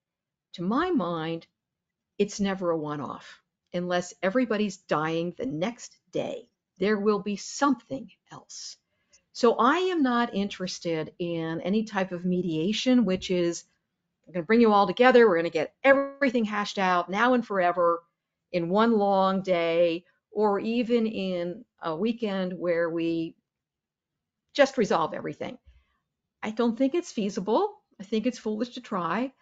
to 0.54 0.62
my 0.62 0.90
mind, 0.90 1.46
it's 2.18 2.40
never 2.40 2.70
a 2.70 2.78
one 2.78 3.00
off 3.00 3.42
unless 3.74 4.14
everybody's 4.22 4.78
dying 4.78 5.34
the 5.36 5.44
next 5.44 5.96
day. 6.12 6.48
There 6.78 6.98
will 6.98 7.18
be 7.18 7.36
something 7.36 8.10
else. 8.32 8.78
So 9.32 9.54
I 9.56 9.78
am 9.78 10.02
not 10.02 10.34
interested 10.34 11.12
in 11.18 11.60
any 11.60 11.84
type 11.84 12.12
of 12.12 12.24
mediation, 12.24 13.04
which 13.04 13.30
is 13.30 13.64
I'm 14.26 14.32
going 14.32 14.42
to 14.42 14.46
bring 14.46 14.62
you 14.62 14.72
all 14.72 14.86
together. 14.86 15.28
We're 15.28 15.34
going 15.34 15.44
to 15.44 15.50
get 15.50 15.74
everything 15.84 16.46
hashed 16.46 16.78
out 16.78 17.10
now 17.10 17.34
and 17.34 17.46
forever 17.46 18.02
in 18.52 18.68
one 18.68 18.92
long 18.98 19.42
day, 19.42 20.04
or 20.30 20.60
even 20.60 21.06
in 21.06 21.64
a 21.82 21.96
weekend 21.96 22.52
where 22.52 22.90
we 22.90 23.34
just 24.54 24.78
resolve 24.78 25.14
everything. 25.14 25.58
I 26.42 26.50
don't 26.50 26.76
think 26.76 26.94
it's 26.94 27.12
feasible. 27.12 27.82
I 28.00 28.04
think 28.04 28.26
it's 28.26 28.38
foolish 28.38 28.70
to 28.70 28.80
try. 28.80 29.32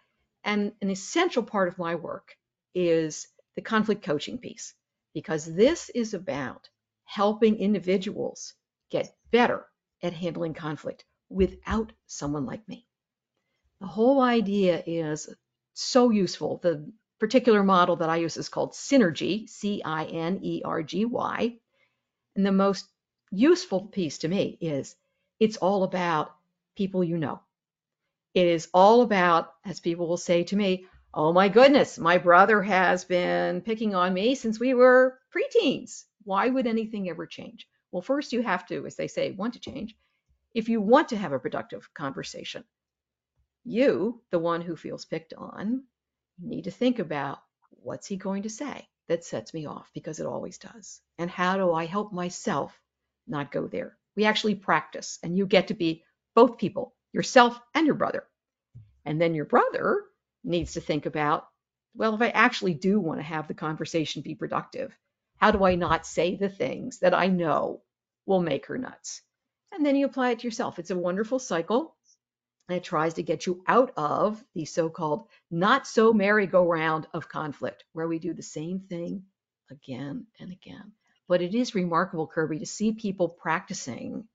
And 0.43 0.73
an 0.81 0.89
essential 0.89 1.43
part 1.43 1.67
of 1.67 1.77
my 1.77 1.95
work 1.95 2.35
is 2.73 3.27
the 3.55 3.61
conflict 3.61 4.03
coaching 4.03 4.37
piece, 4.37 4.73
because 5.13 5.45
this 5.45 5.89
is 5.89 6.13
about 6.13 6.69
helping 7.05 7.57
individuals 7.57 8.53
get 8.89 9.15
better 9.31 9.65
at 10.03 10.13
handling 10.13 10.53
conflict 10.53 11.05
without 11.29 11.91
someone 12.07 12.45
like 12.45 12.67
me. 12.67 12.85
The 13.79 13.87
whole 13.87 14.21
idea 14.21 14.83
is 14.85 15.29
so 15.73 16.09
useful. 16.09 16.59
The 16.61 16.91
particular 17.19 17.63
model 17.63 17.97
that 17.97 18.09
I 18.09 18.17
use 18.17 18.37
is 18.37 18.49
called 18.49 18.73
CINERGY, 18.73 19.47
C 19.47 19.81
I 19.83 20.05
N 20.05 20.39
E 20.41 20.61
R 20.63 20.83
G 20.83 21.05
Y. 21.05 21.57
And 22.35 22.45
the 22.45 22.51
most 22.51 22.87
useful 23.31 23.87
piece 23.87 24.19
to 24.19 24.27
me 24.27 24.57
is 24.61 24.95
it's 25.39 25.57
all 25.57 25.83
about 25.83 26.35
people 26.75 27.03
you 27.03 27.17
know. 27.17 27.41
It 28.33 28.47
is 28.47 28.67
all 28.73 29.01
about, 29.01 29.53
as 29.63 29.79
people 29.79 30.07
will 30.07 30.17
say 30.17 30.43
to 30.43 30.55
me, 30.55 30.85
oh 31.13 31.31
my 31.31 31.47
goodness, 31.47 31.97
my 31.97 32.17
brother 32.17 32.61
has 32.61 33.05
been 33.05 33.61
picking 33.61 33.95
on 33.95 34.13
me 34.13 34.35
since 34.35 34.59
we 34.59 34.73
were 34.73 35.19
preteens. 35.33 36.03
Why 36.23 36.49
would 36.49 36.67
anything 36.67 37.09
ever 37.09 37.25
change? 37.25 37.67
Well, 37.91 38.01
first 38.01 38.33
you 38.33 38.41
have 38.41 38.67
to, 38.67 38.85
as 38.85 38.95
they 38.95 39.07
say, 39.07 39.31
want 39.31 39.53
to 39.53 39.59
change. 39.59 39.95
If 40.53 40.67
you 40.67 40.81
want 40.81 41.09
to 41.09 41.17
have 41.17 41.31
a 41.31 41.39
productive 41.39 41.89
conversation, 41.93 42.65
you, 43.63 44.21
the 44.31 44.39
one 44.39 44.61
who 44.61 44.75
feels 44.75 45.05
picked 45.05 45.33
on, 45.33 45.83
need 46.41 46.63
to 46.63 46.71
think 46.71 46.99
about 46.99 47.39
what's 47.69 48.07
he 48.07 48.17
going 48.17 48.43
to 48.43 48.49
say 48.49 48.87
that 49.07 49.23
sets 49.23 49.53
me 49.53 49.65
off 49.65 49.89
because 49.93 50.19
it 50.19 50.25
always 50.25 50.57
does. 50.57 51.01
And 51.17 51.29
how 51.29 51.57
do 51.57 51.71
I 51.71 51.85
help 51.85 52.11
myself 52.11 52.79
not 53.27 53.51
go 53.51 53.67
there? 53.67 53.97
We 54.15 54.25
actually 54.25 54.55
practice, 54.55 55.19
and 55.23 55.37
you 55.37 55.45
get 55.45 55.67
to 55.67 55.73
be 55.73 56.03
both 56.35 56.57
people 56.57 56.95
yourself 57.13 57.59
and 57.73 57.85
your 57.85 57.95
brother. 57.95 58.25
And 59.05 59.21
then 59.21 59.35
your 59.35 59.45
brother 59.45 60.03
needs 60.43 60.73
to 60.73 60.81
think 60.81 61.05
about, 61.05 61.47
well, 61.95 62.15
if 62.15 62.21
I 62.21 62.29
actually 62.29 62.73
do 62.73 62.99
want 62.99 63.19
to 63.19 63.23
have 63.23 63.47
the 63.47 63.53
conversation 63.53 64.21
be 64.21 64.35
productive, 64.35 64.97
how 65.37 65.51
do 65.51 65.63
I 65.63 65.75
not 65.75 66.05
say 66.05 66.35
the 66.35 66.49
things 66.49 66.99
that 66.99 67.13
I 67.13 67.27
know 67.27 67.81
will 68.25 68.41
make 68.41 68.65
her 68.67 68.77
nuts? 68.77 69.21
And 69.71 69.85
then 69.85 69.95
you 69.95 70.05
apply 70.05 70.31
it 70.31 70.39
to 70.39 70.47
yourself. 70.47 70.79
It's 70.79 70.91
a 70.91 70.97
wonderful 70.97 71.39
cycle. 71.39 71.94
It 72.69 72.83
tries 72.83 73.15
to 73.15 73.23
get 73.23 73.45
you 73.45 73.63
out 73.67 73.91
of 73.95 74.43
the 74.55 74.65
so 74.65 74.89
called 74.89 75.27
not 75.51 75.85
so 75.85 76.13
merry-go-round 76.13 77.07
of 77.13 77.29
conflict, 77.29 77.83
where 77.93 78.07
we 78.07 78.19
do 78.19 78.33
the 78.33 78.43
same 78.43 78.79
thing 78.79 79.23
again 79.69 80.25
and 80.39 80.51
again. 80.51 80.93
But 81.27 81.41
it 81.41 81.55
is 81.55 81.75
remarkable, 81.75 82.27
Kirby, 82.27 82.59
to 82.59 82.65
see 82.65 82.93
people 82.93 83.29
practicing 83.29 84.27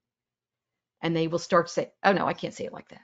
and 1.03 1.17
they 1.17 1.29
will 1.29 1.39
start 1.39 1.67
to 1.69 1.73
say, 1.73 1.93
oh 2.05 2.13
no, 2.13 2.27
I 2.27 2.35
can't 2.35 2.55
say 2.55 2.65
it 2.65 2.73
like 2.73 2.89
that. 2.91 3.01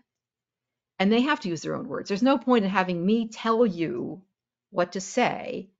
And 0.98 1.12
they 1.12 1.22
have 1.22 1.40
to 1.40 1.48
use 1.48 1.62
their 1.62 1.74
own 1.76 1.88
words. 1.88 2.08
There's 2.08 2.22
no 2.22 2.38
point 2.38 2.64
in 2.64 2.70
having 2.70 3.04
me 3.04 3.28
tell 3.28 3.66
you 3.66 4.22
what 4.70 4.92
to 4.92 5.00
say. 5.00 5.70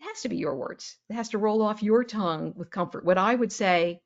It 0.00 0.04
has 0.04 0.22
to 0.22 0.28
be 0.28 0.36
your 0.36 0.56
words. 0.56 0.96
It 1.08 1.14
has 1.14 1.30
to 1.30 1.38
roll 1.38 1.62
off 1.62 1.82
your 1.82 2.04
tongue 2.04 2.54
with 2.56 2.70
comfort. 2.70 3.04
What 3.04 3.18
I 3.18 3.34
would 3.34 3.52
say, 3.52 4.00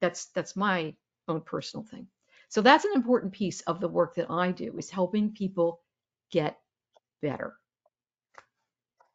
that's 0.00 0.26
that's 0.26 0.56
my 0.56 0.94
own 1.28 1.40
personal 1.40 1.84
thing. 1.84 2.08
So 2.48 2.62
that's 2.62 2.84
an 2.84 2.92
important 2.94 3.32
piece 3.32 3.60
of 3.62 3.80
the 3.80 3.88
work 3.88 4.14
that 4.14 4.30
I 4.30 4.52
do 4.52 4.76
is 4.78 4.90
helping 4.90 5.32
people 5.32 5.80
get 6.30 6.58
better. 7.20 7.54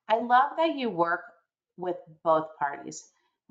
I 0.08 0.20
love 0.20 0.52
that 0.58 0.76
you 0.76 0.90
work 0.90 1.22
with 1.78 1.96
both 2.24 2.48
parties 2.60 3.04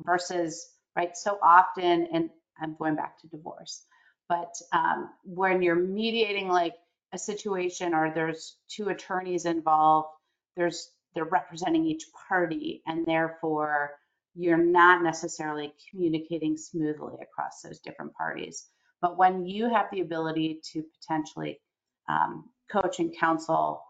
versus, 0.05 0.69
right, 0.95 1.17
so 1.17 1.39
often, 1.43 2.09
and 2.13 2.31
I'm 2.61 2.77
going 2.79 2.95
back 2.95 3.21
to 3.21 3.29
divorce, 3.29 3.85
but 4.29 4.55
um, 4.73 5.11
when 5.25 5.63
you're 5.63 5.75
mediating 5.75 6.49
like 6.49 6.75
a 7.13 7.19
situation 7.19 7.95
or 7.95 8.13
there's 8.15 8.57
two 8.69 8.89
attorneys 8.89 9.45
involved, 9.45 10.09
there's 10.57 10.91
they're 11.15 11.25
representing 11.25 11.85
each 11.85 12.05
party, 12.29 12.83
and 12.87 13.05
therefore 13.05 13.91
you're 14.35 14.57
not 14.57 15.03
necessarily 15.03 15.75
communicating 15.91 16.57
smoothly 16.57 17.15
across 17.21 17.61
those 17.63 17.81
different 17.81 18.15
parties. 18.15 18.67
But 19.03 19.19
when 19.19 19.47
you 19.47 19.71
have 19.71 19.89
the 19.93 20.03
ability 20.03 20.63
to 20.73 20.85
potentially 21.01 21.61
um, 22.09 22.51
coach 22.71 23.01
and 23.01 23.17
counsel, 23.17 23.83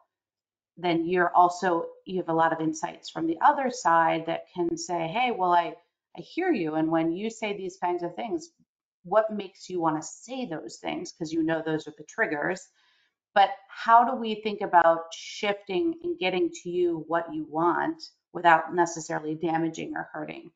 then 0.78 1.06
you're 1.06 1.34
also 1.36 1.86
you 2.06 2.18
have 2.18 2.30
a 2.30 2.34
lot 2.34 2.52
of 2.52 2.60
insights 2.60 3.10
from 3.10 3.26
the 3.28 3.38
other 3.42 3.70
side 3.70 4.26
that 4.26 4.46
can 4.54 4.76
say, 4.76 5.08
hey, 5.08 5.32
well, 5.36 5.52
I 5.52 5.74
I 6.18 6.22
hear 6.22 6.52
you, 6.52 6.76
and 6.76 6.90
when 6.90 7.12
you 7.12 7.30
say 7.30 7.56
these 7.56 7.78
kinds 7.82 8.02
of 8.02 8.16
things, 8.16 8.50
what 9.04 9.32
makes 9.32 9.70
you 9.70 9.80
want 9.80 10.00
to 10.02 10.06
say 10.08 10.46
those 10.46 10.78
things? 10.78 11.12
Because 11.12 11.32
you 11.32 11.44
know 11.44 11.62
those 11.64 11.88
are 11.88 11.94
the 11.98 12.04
triggers. 12.04 12.68
But 13.34 13.50
how 13.68 14.04
do 14.04 14.16
we 14.16 14.36
think 14.42 14.62
about 14.62 15.14
shifting 15.14 15.94
and 16.04 16.18
getting 16.18 16.50
to 16.62 16.70
you 16.70 17.04
what 17.08 17.32
you 17.34 17.46
want 17.48 18.02
without 18.34 18.74
necessarily 18.74 19.36
damaging 19.36 19.94
or 19.96 20.10
hurting 20.12 20.50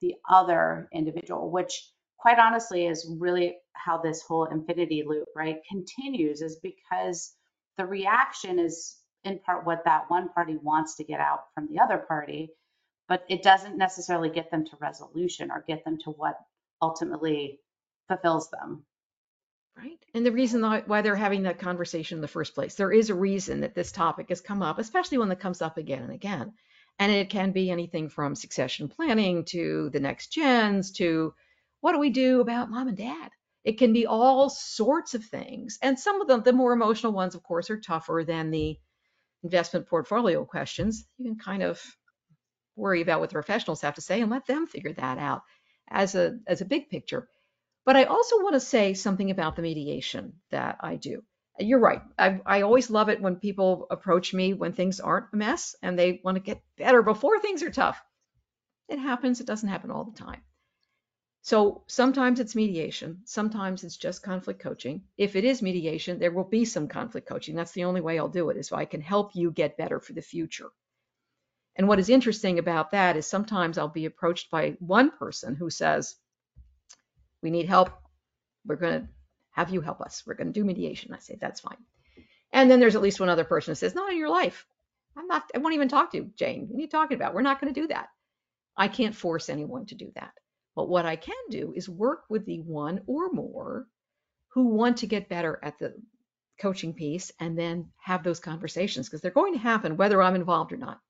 the 0.00 0.16
other 0.30 0.88
individual 0.92 1.50
which 1.50 1.91
quite 2.22 2.38
honestly 2.38 2.86
is 2.86 3.10
really 3.18 3.56
how 3.74 3.98
this 3.98 4.22
whole 4.22 4.46
infinity 4.46 5.04
loop 5.06 5.28
right 5.36 5.58
continues 5.68 6.40
is 6.42 6.58
because 6.62 7.34
the 7.78 7.86
reaction 7.86 8.58
is 8.60 8.96
in 9.24 9.38
part 9.40 9.66
what 9.66 9.84
that 9.84 10.04
one 10.08 10.28
party 10.30 10.56
wants 10.62 10.96
to 10.96 11.04
get 11.04 11.20
out 11.20 11.40
from 11.54 11.68
the 11.70 11.80
other 11.80 11.98
party 11.98 12.50
but 13.08 13.24
it 13.28 13.42
doesn't 13.42 13.76
necessarily 13.76 14.30
get 14.30 14.50
them 14.50 14.64
to 14.64 14.76
resolution 14.80 15.50
or 15.50 15.64
get 15.68 15.84
them 15.84 15.98
to 16.04 16.10
what 16.10 16.36
ultimately 16.80 17.60
fulfills 18.08 18.50
them. 18.50 18.84
right? 19.76 19.98
And 20.14 20.24
the 20.24 20.32
reason 20.32 20.62
why 20.62 21.02
they're 21.02 21.16
having 21.16 21.44
that 21.44 21.58
conversation 21.58 22.18
in 22.18 22.22
the 22.22 22.28
first 22.28 22.54
place, 22.54 22.74
there 22.74 22.92
is 22.92 23.10
a 23.10 23.14
reason 23.14 23.60
that 23.60 23.74
this 23.74 23.92
topic 23.92 24.28
has 24.30 24.40
come 24.40 24.62
up, 24.62 24.78
especially 24.78 25.18
when 25.18 25.30
it 25.32 25.40
comes 25.40 25.62
up 25.62 25.78
again 25.78 26.02
and 26.02 26.12
again. 26.12 26.54
And 26.98 27.12
it 27.12 27.30
can 27.30 27.52
be 27.52 27.70
anything 27.70 28.08
from 28.08 28.34
succession 28.34 28.88
planning 28.88 29.44
to 29.46 29.90
the 29.90 30.00
next 30.00 30.28
gens 30.28 30.92
to 30.92 31.34
what 31.82 31.92
do 31.92 31.98
we 31.98 32.10
do 32.10 32.40
about 32.40 32.70
mom 32.70 32.88
and 32.88 32.96
dad? 32.96 33.30
It 33.64 33.76
can 33.78 33.92
be 33.92 34.06
all 34.06 34.48
sorts 34.48 35.14
of 35.14 35.24
things. 35.24 35.78
And 35.82 35.98
some 35.98 36.20
of 36.20 36.28
them, 36.28 36.42
the 36.42 36.52
more 36.52 36.72
emotional 36.72 37.12
ones, 37.12 37.34
of 37.34 37.42
course, 37.42 37.70
are 37.70 37.80
tougher 37.80 38.22
than 38.24 38.50
the 38.50 38.78
investment 39.42 39.88
portfolio 39.88 40.44
questions. 40.44 41.04
You 41.18 41.26
can 41.26 41.38
kind 41.38 41.62
of 41.62 41.82
worry 42.76 43.02
about 43.02 43.18
what 43.18 43.30
the 43.30 43.34
professionals 43.34 43.80
have 43.82 43.96
to 43.96 44.00
say 44.00 44.20
and 44.20 44.30
let 44.30 44.46
them 44.46 44.66
figure 44.66 44.92
that 44.92 45.18
out 45.18 45.42
as 45.88 46.14
a 46.14 46.38
as 46.46 46.60
a 46.60 46.66
big 46.66 46.88
picture. 46.88 47.28
But 47.84 47.96
I 47.96 48.04
also 48.04 48.36
want 48.36 48.54
to 48.54 48.60
say 48.60 48.94
something 48.94 49.32
about 49.32 49.56
the 49.56 49.62
mediation 49.62 50.34
that 50.52 50.76
I 50.80 50.94
do. 50.94 51.24
You're 51.58 51.80
right. 51.80 52.00
I, 52.16 52.40
I 52.46 52.62
always 52.62 52.90
love 52.90 53.08
it 53.08 53.20
when 53.20 53.36
people 53.36 53.88
approach 53.90 54.32
me 54.32 54.54
when 54.54 54.72
things 54.72 55.00
aren't 55.00 55.32
a 55.32 55.36
mess 55.36 55.74
and 55.82 55.98
they 55.98 56.20
want 56.22 56.36
to 56.36 56.42
get 56.42 56.62
better 56.78 57.02
before 57.02 57.40
things 57.40 57.64
are 57.64 57.70
tough. 57.70 58.00
It 58.88 59.00
happens. 59.00 59.40
It 59.40 59.48
doesn't 59.48 59.68
happen 59.68 59.90
all 59.90 60.04
the 60.04 60.18
time. 60.18 60.42
So 61.44 61.82
sometimes 61.88 62.38
it's 62.38 62.54
mediation, 62.54 63.22
sometimes 63.24 63.82
it's 63.82 63.96
just 63.96 64.22
conflict 64.22 64.60
coaching. 64.60 65.02
If 65.18 65.34
it 65.34 65.44
is 65.44 65.60
mediation, 65.60 66.20
there 66.20 66.30
will 66.30 66.44
be 66.44 66.64
some 66.64 66.86
conflict 66.86 67.28
coaching. 67.28 67.56
That's 67.56 67.72
the 67.72 67.82
only 67.82 68.00
way 68.00 68.16
I'll 68.16 68.28
do 68.28 68.50
it 68.50 68.56
is 68.56 68.68
so 68.68 68.76
I 68.76 68.84
can 68.84 69.00
help 69.00 69.34
you 69.34 69.50
get 69.50 69.76
better 69.76 69.98
for 69.98 70.12
the 70.12 70.22
future. 70.22 70.70
And 71.74 71.88
what 71.88 71.98
is 71.98 72.08
interesting 72.08 72.60
about 72.60 72.92
that 72.92 73.16
is 73.16 73.26
sometimes 73.26 73.76
I'll 73.76 73.88
be 73.88 74.04
approached 74.04 74.52
by 74.52 74.76
one 74.78 75.10
person 75.10 75.56
who 75.56 75.68
says, 75.68 76.14
We 77.42 77.50
need 77.50 77.66
help. 77.66 77.90
We're 78.64 78.76
going 78.76 79.02
to 79.02 79.08
have 79.50 79.70
you 79.70 79.80
help 79.80 80.00
us. 80.00 80.22
We're 80.24 80.34
going 80.34 80.52
to 80.52 80.60
do 80.60 80.64
mediation. 80.64 81.12
I 81.12 81.18
say, 81.18 81.38
That's 81.40 81.60
fine. 81.60 81.78
And 82.52 82.70
then 82.70 82.78
there's 82.78 82.94
at 82.94 83.02
least 83.02 83.18
one 83.18 83.30
other 83.30 83.44
person 83.44 83.72
who 83.72 83.76
says, 83.76 83.96
Not 83.96 84.12
in 84.12 84.18
your 84.18 84.30
life. 84.30 84.64
I'm 85.16 85.26
not, 85.26 85.50
I 85.56 85.58
won't 85.58 85.74
even 85.74 85.88
talk 85.88 86.12
to 86.12 86.18
you, 86.18 86.30
Jane. 86.36 86.68
What 86.68 86.78
are 86.78 86.82
you 86.82 86.88
talking 86.88 87.16
about? 87.16 87.34
We're 87.34 87.42
not 87.42 87.60
going 87.60 87.74
to 87.74 87.80
do 87.80 87.88
that. 87.88 88.10
I 88.76 88.86
can't 88.86 89.16
force 89.16 89.48
anyone 89.48 89.86
to 89.86 89.96
do 89.96 90.12
that. 90.14 90.32
But 90.74 90.88
what 90.88 91.06
I 91.06 91.16
can 91.16 91.34
do 91.50 91.72
is 91.76 91.88
work 91.88 92.24
with 92.28 92.46
the 92.46 92.60
one 92.60 93.02
or 93.06 93.30
more 93.30 93.86
who 94.48 94.68
want 94.68 94.98
to 94.98 95.06
get 95.06 95.28
better 95.28 95.58
at 95.62 95.78
the 95.78 95.94
coaching 96.60 96.94
piece 96.94 97.32
and 97.40 97.58
then 97.58 97.90
have 97.98 98.22
those 98.22 98.40
conversations 98.40 99.08
because 99.08 99.20
they're 99.20 99.30
going 99.30 99.52
to 99.54 99.58
happen 99.58 99.96
whether 99.96 100.22
I'm 100.22 100.34
involved 100.34 100.72
or 100.72 100.76
not. 100.76 101.00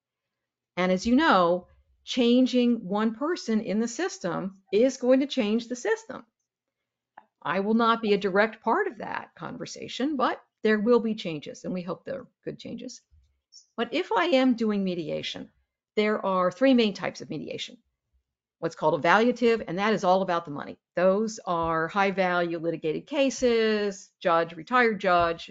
And 0.77 0.91
as 0.91 1.07
you 1.07 1.15
know, 1.15 1.69
changing 2.05 2.87
one 2.89 3.15
person 3.15 3.61
in 3.61 3.79
the 3.79 3.89
system 3.89 4.63
is 4.73 4.97
going 4.97 5.21
to 5.21 5.27
change 5.27 5.69
the 5.69 5.77
system. 5.77 6.25
I 7.43 7.61
will 7.61 7.75
not 7.75 8.03
be 8.03 8.15
a 8.15 8.19
direct 8.19 8.63
part 8.63 8.87
of 8.87 8.99
that 8.99 9.35
conversation, 9.35 10.17
but 10.17 10.43
there 10.63 10.79
will 10.79 11.01
be 11.01 11.15
changes, 11.15 11.65
and 11.65 11.75
we 11.75 11.83
hope 11.83 12.05
they're 12.05 12.27
good 12.45 12.59
changes. 12.59 13.01
But 13.77 13.93
if 13.93 14.11
I 14.13 14.27
am 14.27 14.55
doing 14.55 14.85
mediation, 14.85 15.51
there 15.97 16.25
are 16.25 16.51
three 16.51 16.75
main 16.75 16.95
types 16.95 17.21
of 17.21 17.31
mediation 17.31 17.79
what's 18.63 18.77
called 18.77 19.03
evaluative, 19.03 19.65
and 19.67 19.77
that 19.77 19.93
is 19.93 20.05
all 20.05 20.23
about 20.23 20.45
the 20.45 20.51
money. 20.53 20.79
Those 20.95 21.41
are 21.45 21.89
high 21.89 22.13
value 22.13 22.59
litigated 22.59 23.09
cases. 23.09 24.11
Judge, 24.21 24.55
retired 24.55 25.01
judge, 25.01 25.51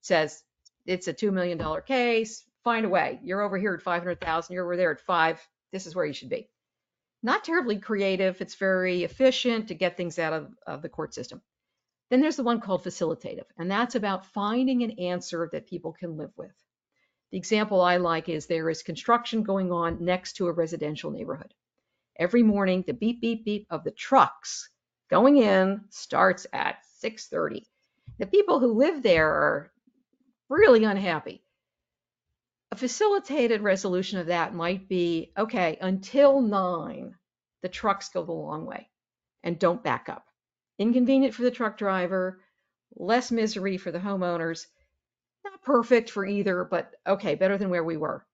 says 0.00 0.42
it's 0.86 1.08
a 1.08 1.12
$2 1.12 1.30
million 1.30 1.60
case. 1.82 2.46
Find 2.64 2.86
a 2.86 2.88
way. 2.88 3.20
You're 3.22 3.42
over 3.42 3.58
here 3.58 3.74
at 3.74 3.82
500,000. 3.82 4.54
You're 4.54 4.64
over 4.64 4.78
there 4.78 4.90
at 4.90 5.00
five. 5.02 5.46
This 5.72 5.86
is 5.86 5.94
where 5.94 6.06
you 6.06 6.14
should 6.14 6.30
be. 6.30 6.48
Not 7.22 7.44
terribly 7.44 7.80
creative. 7.80 8.40
It's 8.40 8.54
very 8.54 9.04
efficient 9.04 9.68
to 9.68 9.74
get 9.74 9.98
things 9.98 10.18
out 10.18 10.32
of, 10.32 10.48
of 10.66 10.80
the 10.80 10.88
court 10.88 11.12
system. 11.12 11.42
Then 12.08 12.22
there's 12.22 12.36
the 12.36 12.44
one 12.44 12.62
called 12.62 12.82
facilitative, 12.82 13.44
and 13.58 13.70
that's 13.70 13.94
about 13.94 14.24
finding 14.24 14.84
an 14.84 14.92
answer 14.92 15.50
that 15.52 15.66
people 15.66 15.92
can 15.92 16.16
live 16.16 16.32
with. 16.38 16.54
The 17.30 17.36
example 17.36 17.82
I 17.82 17.98
like 17.98 18.30
is 18.30 18.46
there 18.46 18.70
is 18.70 18.82
construction 18.82 19.42
going 19.42 19.70
on 19.70 20.02
next 20.02 20.36
to 20.36 20.46
a 20.46 20.52
residential 20.52 21.10
neighborhood 21.10 21.52
every 22.18 22.42
morning 22.42 22.84
the 22.86 22.92
beep 22.92 23.20
beep 23.20 23.44
beep 23.44 23.66
of 23.70 23.84
the 23.84 23.90
trucks 23.90 24.68
going 25.10 25.38
in 25.38 25.84
starts 25.90 26.46
at 26.52 26.84
6:30. 27.02 27.66
The 28.18 28.26
people 28.26 28.58
who 28.58 28.72
live 28.72 29.02
there 29.02 29.30
are 29.30 29.72
really 30.48 30.84
unhappy. 30.84 31.42
A 32.70 32.76
facilitated 32.76 33.62
resolution 33.62 34.18
of 34.18 34.26
that 34.26 34.54
might 34.54 34.88
be 34.88 35.32
okay, 35.38 35.78
until 35.80 36.40
9 36.40 37.14
the 37.62 37.68
trucks 37.68 38.10
go 38.10 38.24
the 38.24 38.32
long 38.32 38.66
way 38.66 38.88
and 39.42 39.58
don't 39.58 39.82
back 39.82 40.08
up. 40.08 40.26
Inconvenient 40.78 41.34
for 41.34 41.42
the 41.42 41.50
truck 41.50 41.78
driver, 41.78 42.40
less 42.94 43.30
misery 43.30 43.76
for 43.78 43.90
the 43.90 43.98
homeowners. 43.98 44.66
Not 45.44 45.62
perfect 45.62 46.10
for 46.10 46.26
either, 46.26 46.64
but 46.64 46.92
okay, 47.06 47.34
better 47.34 47.58
than 47.58 47.70
where 47.70 47.84
we 47.84 47.96
were. 47.96 48.26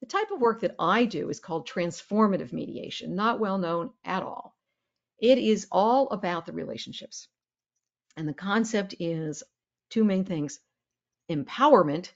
The 0.00 0.06
type 0.06 0.30
of 0.30 0.40
work 0.40 0.60
that 0.60 0.74
I 0.78 1.04
do 1.04 1.30
is 1.30 1.40
called 1.40 1.68
transformative 1.68 2.52
mediation, 2.52 3.14
not 3.14 3.40
well 3.40 3.58
known 3.58 3.90
at 4.04 4.22
all. 4.22 4.56
It 5.18 5.38
is 5.38 5.66
all 5.72 6.10
about 6.10 6.46
the 6.46 6.52
relationships. 6.52 7.28
And 8.16 8.28
the 8.28 8.34
concept 8.34 8.94
is 9.00 9.42
two 9.90 10.04
main 10.04 10.24
things 10.24 10.60
empowerment 11.30 12.12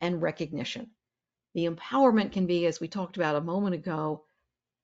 and 0.00 0.22
recognition. 0.22 0.90
The 1.54 1.68
empowerment 1.68 2.32
can 2.32 2.46
be, 2.46 2.66
as 2.66 2.80
we 2.80 2.88
talked 2.88 3.16
about 3.16 3.36
a 3.36 3.40
moment 3.40 3.74
ago, 3.74 4.24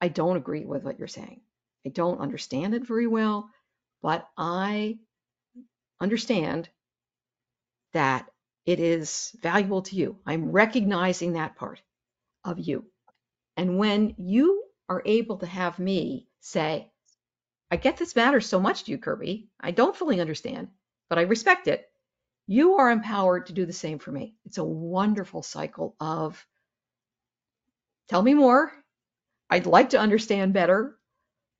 I 0.01 0.09
don't 0.09 0.37
agree 0.37 0.65
with 0.65 0.85
what 0.85 0.99
you're 0.99 1.09
saying. 1.09 1.41
I 1.87 1.91
don't 1.91 2.21
understand 2.21 2.75
it 2.75 2.87
very 2.87 3.07
well, 3.07 3.51
but 4.03 4.29
I 4.37 4.99
understand 6.01 6.69
that 7.93 8.29
it 8.67 8.81
is 8.81 9.35
valuable 9.41 9.83
to 9.83 9.97
you. 9.97 10.19
I'm 10.27 10.53
recognizing 10.53 11.35
that 11.35 11.57
part 11.57 11.81
of 12.45 12.59
you. 12.59 12.85
And 13.57 13.79
when 13.79 14.15
you 14.19 14.65
are 14.89 15.03
able 15.05 15.39
to 15.39 15.47
have 15.47 15.79
me 15.79 16.29
say, 16.41 16.91
I 17.71 17.77
get 17.77 17.97
this 17.97 18.17
matters 18.17 18.47
so 18.47 18.61
much 18.61 18.85
to 18.85 18.91
you, 18.91 18.99
Kirby. 18.99 19.49
I 19.61 19.71
don't 19.71 19.97
fully 19.97 20.21
understand, 20.21 20.69
but 21.09 21.19
I 21.19 21.23
respect 21.23 21.69
it. 21.69 21.89
You 22.47 22.75
are 22.75 22.91
empowered 22.91 23.47
to 23.47 23.53
do 23.53 23.65
the 23.65 23.73
same 23.73 23.99
for 23.99 24.13
me. 24.13 24.35
It's 24.45 24.59
a 24.59 24.65
wonderful 24.65 25.43
cycle 25.43 25.97
of 25.99 26.47
tell 28.09 28.23
me 28.23 28.35
more. 28.35 28.73
I'd 29.49 29.67
like 29.67 29.91
to 29.91 29.99
understand 29.99 30.53
better, 30.53 30.99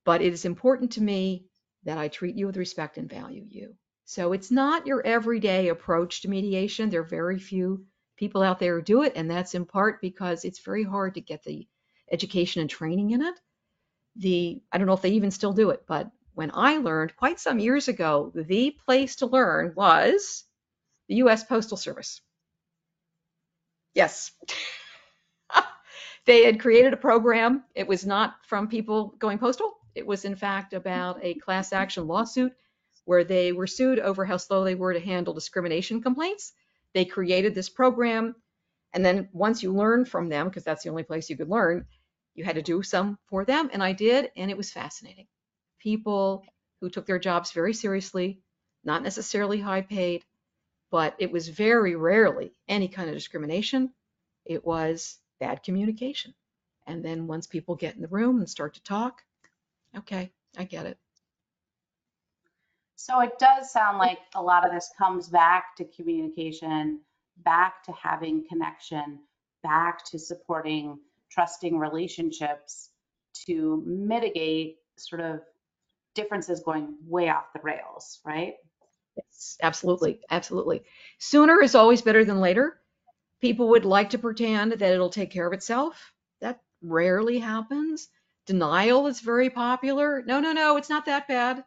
but 0.03 0.21
it 0.21 0.33
is 0.33 0.45
important 0.45 0.91
to 0.91 1.01
me 1.01 1.47
that 1.83 1.97
I 1.97 2.07
treat 2.07 2.35
you 2.35 2.45
with 2.45 2.57
respect 2.57 2.97
and 2.97 3.09
value 3.09 3.45
you. 3.49 3.75
So 4.05 4.33
it's 4.33 4.51
not 4.51 4.85
your 4.85 5.05
everyday 5.05 5.69
approach 5.69 6.21
to 6.21 6.29
mediation. 6.29 6.89
There 6.89 7.01
are 7.01 7.03
very 7.03 7.39
few 7.39 7.85
people 8.15 8.41
out 8.41 8.59
there 8.59 8.81
do 8.81 9.03
it, 9.03 9.13
and 9.15 9.29
that's 9.29 9.55
in 9.55 9.65
part 9.65 10.01
because 10.01 10.45
it's 10.45 10.59
very 10.59 10.83
hard 10.83 11.15
to 11.15 11.21
get 11.21 11.43
the 11.43 11.67
education 12.11 12.61
and 12.61 12.69
training 12.69 13.11
in 13.11 13.21
it. 13.21 13.35
The 14.17 14.61
I 14.71 14.77
don't 14.77 14.87
know 14.87 14.93
if 14.93 15.01
they 15.01 15.11
even 15.11 15.31
still 15.31 15.53
do 15.53 15.71
it, 15.71 15.83
but 15.87 16.09
when 16.33 16.51
I 16.53 16.77
learned 16.77 17.15
quite 17.15 17.39
some 17.39 17.59
years 17.59 17.87
ago, 17.87 18.31
the 18.35 18.75
place 18.85 19.17
to 19.17 19.25
learn 19.25 19.73
was 19.75 20.43
the 21.07 21.15
US 21.15 21.43
Postal 21.43 21.77
Service. 21.77 22.21
Yes. 23.93 24.31
they 26.25 26.43
had 26.43 26.59
created 26.59 26.93
a 26.93 26.97
program. 26.97 27.63
It 27.73 27.87
was 27.87 28.05
not 28.05 28.35
from 28.45 28.67
people 28.67 29.15
going 29.19 29.37
postal. 29.37 29.77
It 29.95 30.05
was 30.05 30.25
in 30.25 30.35
fact 30.35 30.73
about 30.73 31.19
a 31.23 31.35
class 31.35 31.71
action 31.71 32.07
lawsuit 32.07 32.53
where 33.05 33.23
they 33.23 33.53
were 33.53 33.67
sued 33.67 33.99
over 33.99 34.25
how 34.25 34.37
slow 34.37 34.63
they 34.63 34.75
were 34.75 34.93
to 34.93 34.99
handle 34.99 35.33
discrimination 35.33 36.01
complaints 36.01 36.53
they 36.95 37.05
created 37.05 37.53
this 37.53 37.69
program. 37.69 38.33
And 38.93 39.05
then 39.05 39.29
once 39.33 39.61
you 39.61 39.73
learn 39.73 40.05
from 40.05 40.29
them, 40.29 40.47
because 40.47 40.63
that's 40.63 40.83
the 40.83 40.89
only 40.89 41.03
place 41.03 41.29
you 41.29 41.37
could 41.37 41.49
learn, 41.49 41.85
you 42.33 42.45
had 42.45 42.55
to 42.55 42.61
do 42.61 42.81
some 42.81 43.19
for 43.27 43.45
them. 43.45 43.69
And 43.73 43.83
I 43.83 43.91
did, 43.91 44.31
and 44.35 44.49
it 44.49 44.57
was 44.57 44.71
fascinating. 44.71 45.27
People 45.79 46.45
who 46.79 46.89
took 46.89 47.05
their 47.05 47.19
jobs 47.19 47.51
very 47.51 47.73
seriously, 47.73 48.39
not 48.85 49.03
necessarily 49.03 49.59
high 49.59 49.81
paid, 49.81 50.23
but 50.89 51.15
it 51.19 51.31
was 51.31 51.49
very 51.49 51.95
rarely 51.95 52.53
any 52.67 52.87
kind 52.87 53.09
of 53.09 53.15
discrimination. 53.15 53.91
It 54.45 54.65
was 54.65 55.17
bad 55.39 55.63
communication. 55.63 56.33
And 56.87 57.03
then 57.03 57.27
once 57.27 57.45
people 57.45 57.75
get 57.75 57.95
in 57.95 58.01
the 58.01 58.07
room 58.07 58.39
and 58.39 58.49
start 58.49 58.75
to 58.75 58.83
talk, 58.83 59.21
okay, 59.97 60.31
I 60.57 60.63
get 60.63 60.85
it. 60.85 60.97
So 62.95 63.19
it 63.21 63.37
does 63.39 63.71
sound 63.71 63.97
like 63.97 64.19
a 64.35 64.41
lot 64.41 64.65
of 64.65 64.71
this 64.71 64.91
comes 64.97 65.27
back 65.27 65.75
to 65.77 65.85
communication, 65.85 67.01
back 67.43 67.83
to 67.83 67.91
having 67.91 68.47
connection, 68.47 69.19
back 69.63 70.03
to 70.05 70.19
supporting 70.19 70.99
trusting 71.29 71.77
relationships 71.77 72.91
to 73.45 73.83
mitigate 73.85 74.77
sort 74.97 75.21
of 75.21 75.41
differences 76.13 76.61
going 76.63 76.95
way 77.05 77.29
off 77.29 77.51
the 77.53 77.59
rails, 77.61 78.21
right? 78.25 78.55
Yes, 79.17 79.57
absolutely. 79.61 80.21
Absolutely. 80.29 80.83
Sooner 81.19 81.61
is 81.61 81.75
always 81.75 82.01
better 82.01 82.23
than 82.23 82.39
later. 82.39 82.79
People 83.41 83.69
would 83.69 83.85
like 83.85 84.11
to 84.11 84.17
pretend 84.17 84.71
that 84.71 84.81
it'll 84.81 85.09
take 85.09 85.31
care 85.31 85.45
of 85.45 85.53
itself. 85.53 86.13
That 86.39 86.61
rarely 86.81 87.39
happens. 87.39 88.07
Denial 88.45 89.07
is 89.07 89.19
very 89.19 89.49
popular. 89.49 90.23
No, 90.25 90.39
no, 90.39 90.53
no, 90.53 90.77
it's 90.77 90.89
not 90.89 91.05
that 91.05 91.27
bad 91.27 91.65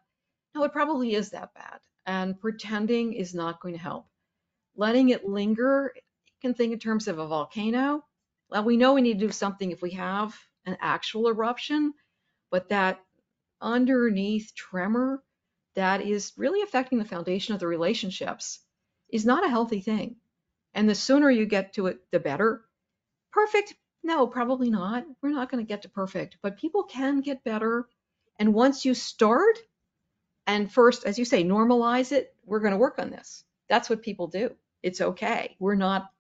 no, 0.59 0.64
it 0.64 0.73
probably 0.73 1.14
is 1.14 1.31
that 1.31 1.55
bad. 1.55 1.79
And 2.05 2.40
pretending 2.40 3.12
is 3.12 3.33
not 3.33 3.61
going 3.61 3.75
to 3.75 3.81
help. 3.81 4.07
Letting 4.77 5.11
it 5.11 5.25
linger, 5.25 5.92
you 5.94 6.03
can 6.42 6.55
think 6.55 6.73
in 6.73 6.81
terms 6.81 7.07
of 7.07 7.18
a 7.18 7.27
volcano. 7.29 8.05
Well, 8.51 8.64
we 8.64 8.77
know 8.77 8.94
we 8.94 9.03
need 9.03 9.21
to 9.21 9.27
do 9.27 9.33
something 9.33 9.71
if 9.71 9.83
we 9.83 9.92
have 9.92 10.35
an 10.66 10.77
actual 10.81 11.29
eruption, 11.29 11.92
but 12.51 12.71
that 12.71 12.99
underneath 13.61 14.53
tremor 14.57 15.23
that 15.77 16.01
is 16.01 16.33
really 16.37 16.62
affecting 16.62 16.99
the 16.99 17.05
foundation 17.05 17.55
of 17.55 17.61
the 17.61 17.66
relationships 17.68 18.59
is 19.11 19.25
not 19.25 19.47
a 19.47 19.51
healthy 19.51 19.81
thing. 19.81 20.16
And 20.75 20.88
the 20.88 20.94
sooner 20.94 21.31
you 21.31 21.47
get 21.47 21.75
to 21.75 21.87
it, 21.87 22.01
the 22.11 22.18
better. 22.18 22.64
Perfect? 23.33 23.75
No, 24.03 24.27
probably 24.27 24.71
not. 24.71 25.05
We're 25.23 25.31
not 25.31 25.51
going 25.51 25.64
to 25.64 25.68
get 25.68 25.83
to 25.83 25.88
perfect, 25.88 26.38
but 26.42 26.59
people 26.59 26.83
can 26.83 27.21
get 27.21 27.44
better. 27.44 27.87
And 28.40 28.55
once 28.55 28.85
you 28.85 28.94
start, 28.94 29.59
and 30.49 30.73
first, 30.73 31.05
as 31.05 31.19
you 31.19 31.27
say, 31.27 31.45
normalize 31.45 32.11
it, 32.11 32.35
we're 32.45 32.61
going 32.61 32.73
to 32.73 32.79
work 32.79 32.99
on 32.99 33.11
this. 33.11 33.45
That's 33.69 33.91
what 33.91 34.03
people 34.03 34.27
do. 34.29 34.57
It's 34.83 35.01
okay. 35.01 35.55
We're 35.61 35.75
not 35.75 36.11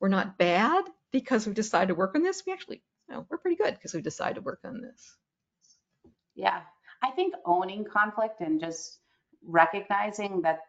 we're 0.00 0.08
not 0.08 0.36
bad 0.36 0.84
because 1.12 1.46
we 1.46 1.54
decided 1.54 1.88
to 1.88 1.94
work 1.94 2.14
on 2.14 2.22
this. 2.22 2.42
We 2.46 2.52
actually, 2.52 2.82
no, 3.08 3.24
we're 3.28 3.38
pretty 3.38 3.56
good 3.56 3.74
because 3.74 3.94
we 3.94 4.02
decided 4.02 4.34
to 4.34 4.40
work 4.40 4.60
on 4.64 4.80
this. 4.80 5.16
Yeah, 6.34 6.60
I 7.02 7.10
think 7.12 7.34
owning 7.46 7.84
conflict 7.84 8.40
and 8.40 8.60
just 8.60 8.98
recognizing 9.46 10.42
that 10.42 10.60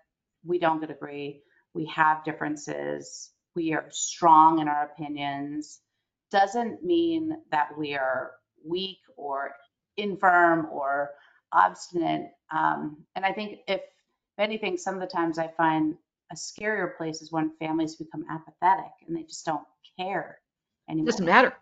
we 0.45 0.57
don't 0.59 0.79
get 0.79 0.89
agree, 0.89 1.41
we 1.73 1.85
have 1.87 2.23
differences, 2.23 3.31
we 3.55 3.73
are 3.73 3.85
strong 3.89 4.59
in 4.59 4.67
our 4.67 4.85
opinions, 4.85 5.79
doesn't 6.31 6.83
mean 6.83 7.37
that 7.51 7.69
we 7.77 7.95
are 7.95 8.31
weak 8.65 8.99
or 9.15 9.51
infirm 9.97 10.67
or 10.71 11.11
obstinate. 11.51 12.31
Um, 12.51 13.05
and 13.15 13.25
I 13.25 13.33
think 13.33 13.59
if 13.67 13.81
if 13.81 14.43
anything, 14.43 14.77
some 14.77 14.95
of 14.95 15.01
the 15.01 15.07
times 15.07 15.37
I 15.37 15.47
find 15.49 15.95
a 16.31 16.35
scarier 16.35 16.95
place 16.95 17.21
is 17.21 17.31
when 17.31 17.51
families 17.59 17.95
become 17.95 18.25
apathetic 18.29 18.91
and 19.07 19.15
they 19.15 19.23
just 19.23 19.45
don't 19.45 19.65
care 19.97 20.39
anymore. 20.89 21.07
Doesn't 21.07 21.25
matter. 21.25 21.53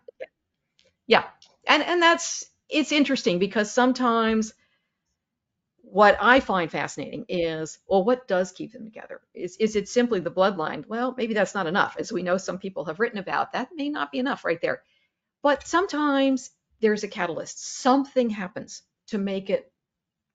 Yeah. 1.06 1.24
And 1.66 1.82
and 1.82 2.02
that's 2.02 2.44
it's 2.68 2.92
interesting 2.92 3.38
because 3.38 3.70
sometimes 3.70 4.52
what 5.90 6.18
I 6.20 6.40
find 6.40 6.70
fascinating 6.70 7.24
is, 7.28 7.78
well, 7.88 8.04
what 8.04 8.28
does 8.28 8.52
keep 8.52 8.72
them 8.72 8.84
together? 8.84 9.22
Is, 9.32 9.56
is 9.56 9.74
it 9.74 9.88
simply 9.88 10.20
the 10.20 10.30
bloodline? 10.30 10.86
Well, 10.86 11.14
maybe 11.16 11.32
that's 11.32 11.54
not 11.54 11.66
enough. 11.66 11.96
As 11.98 12.12
we 12.12 12.22
know, 12.22 12.36
some 12.36 12.58
people 12.58 12.84
have 12.84 13.00
written 13.00 13.18
about 13.18 13.52
that 13.52 13.70
may 13.74 13.88
not 13.88 14.12
be 14.12 14.18
enough 14.18 14.44
right 14.44 14.60
there. 14.60 14.82
But 15.42 15.66
sometimes 15.66 16.50
there's 16.80 17.04
a 17.04 17.08
catalyst. 17.08 17.64
Something 17.80 18.28
happens 18.28 18.82
to 19.08 19.18
make 19.18 19.48
it 19.48 19.72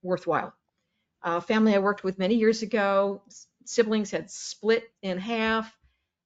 worthwhile. 0.04 0.54
A 1.24 1.42
family 1.42 1.74
I 1.74 1.80
worked 1.80 2.04
with 2.04 2.20
many 2.20 2.36
years 2.36 2.62
ago, 2.62 3.24
siblings 3.66 4.12
had 4.12 4.30
split 4.30 4.84
in 5.02 5.18
half. 5.18 5.76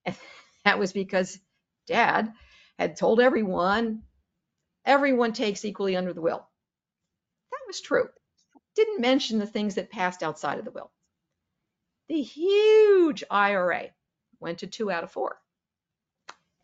And 0.05 0.15
that 0.65 0.79
was 0.79 0.91
because 0.91 1.39
dad 1.85 2.33
had 2.77 2.97
told 2.97 3.21
everyone, 3.21 4.03
everyone 4.85 5.33
takes 5.33 5.63
equally 5.63 5.95
under 5.95 6.13
the 6.13 6.21
will. 6.21 6.45
That 7.51 7.67
was 7.67 7.79
true 7.79 8.09
didn't 8.77 9.01
mention 9.01 9.39
the 9.39 9.47
things 9.47 9.75
that 9.75 9.89
passed 9.89 10.23
outside 10.23 10.59
of 10.59 10.65
the 10.65 10.71
will. 10.71 10.91
The 12.07 12.21
huge 12.21 13.23
IRA 13.29 13.87
went 14.39 14.59
to 14.59 14.67
two 14.67 14.91
out 14.91 15.03
of 15.03 15.11
four. 15.11 15.37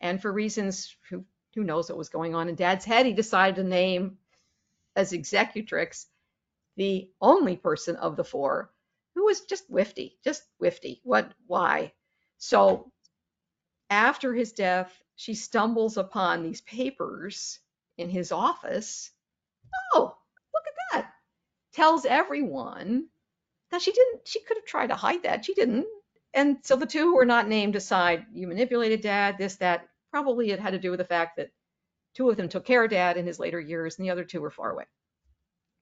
And 0.00 0.22
for 0.22 0.32
reasons 0.32 0.96
who, 1.10 1.24
who 1.54 1.64
knows 1.64 1.88
what 1.88 1.98
was 1.98 2.08
going 2.08 2.34
on 2.34 2.48
in 2.48 2.54
dad's 2.54 2.84
head, 2.84 3.04
he 3.04 3.12
decided 3.12 3.56
to 3.56 3.68
name 3.68 4.18
as 4.94 5.12
executrix 5.12 6.06
the 6.76 7.10
only 7.20 7.56
person 7.56 7.96
of 7.96 8.16
the 8.16 8.24
four 8.24 8.70
who 9.14 9.24
was 9.24 9.42
just 9.42 9.70
whifty, 9.70 10.18
just 10.24 10.42
whifty. 10.58 11.00
What, 11.04 11.32
why? 11.46 11.92
So 12.38 12.90
after 13.90 14.34
his 14.34 14.52
death, 14.52 14.92
she 15.16 15.34
stumbles 15.34 15.96
upon 15.96 16.42
these 16.42 16.60
papers 16.62 17.60
in 17.96 18.08
his 18.08 18.32
office. 18.32 19.10
Oh, 19.94 20.16
look 20.52 20.64
at 20.66 20.74
that. 20.92 21.12
tells 21.72 22.04
everyone 22.04 23.06
that 23.70 23.82
she 23.82 23.92
didn't, 23.92 24.26
she 24.26 24.40
could 24.40 24.56
have 24.56 24.66
tried 24.66 24.88
to 24.88 24.96
hide 24.96 25.22
that. 25.22 25.44
She 25.44 25.54
didn't. 25.54 25.86
And 26.32 26.58
so 26.62 26.76
the 26.76 26.86
two 26.86 27.04
who 27.04 27.14
were 27.14 27.24
not 27.24 27.48
named 27.48 27.74
decide 27.74 28.26
you 28.32 28.48
manipulated 28.48 29.00
dad, 29.00 29.38
this, 29.38 29.56
that. 29.56 29.88
Probably 30.10 30.52
it 30.52 30.60
had 30.60 30.74
to 30.74 30.78
do 30.78 30.90
with 30.90 30.98
the 30.98 31.04
fact 31.04 31.38
that 31.38 31.50
two 32.14 32.30
of 32.30 32.36
them 32.36 32.48
took 32.48 32.64
care 32.64 32.84
of 32.84 32.90
dad 32.90 33.16
in 33.16 33.26
his 33.26 33.40
later 33.40 33.58
years 33.60 33.98
and 33.98 34.06
the 34.06 34.10
other 34.10 34.22
two 34.22 34.40
were 34.40 34.50
far 34.50 34.70
away. 34.70 34.84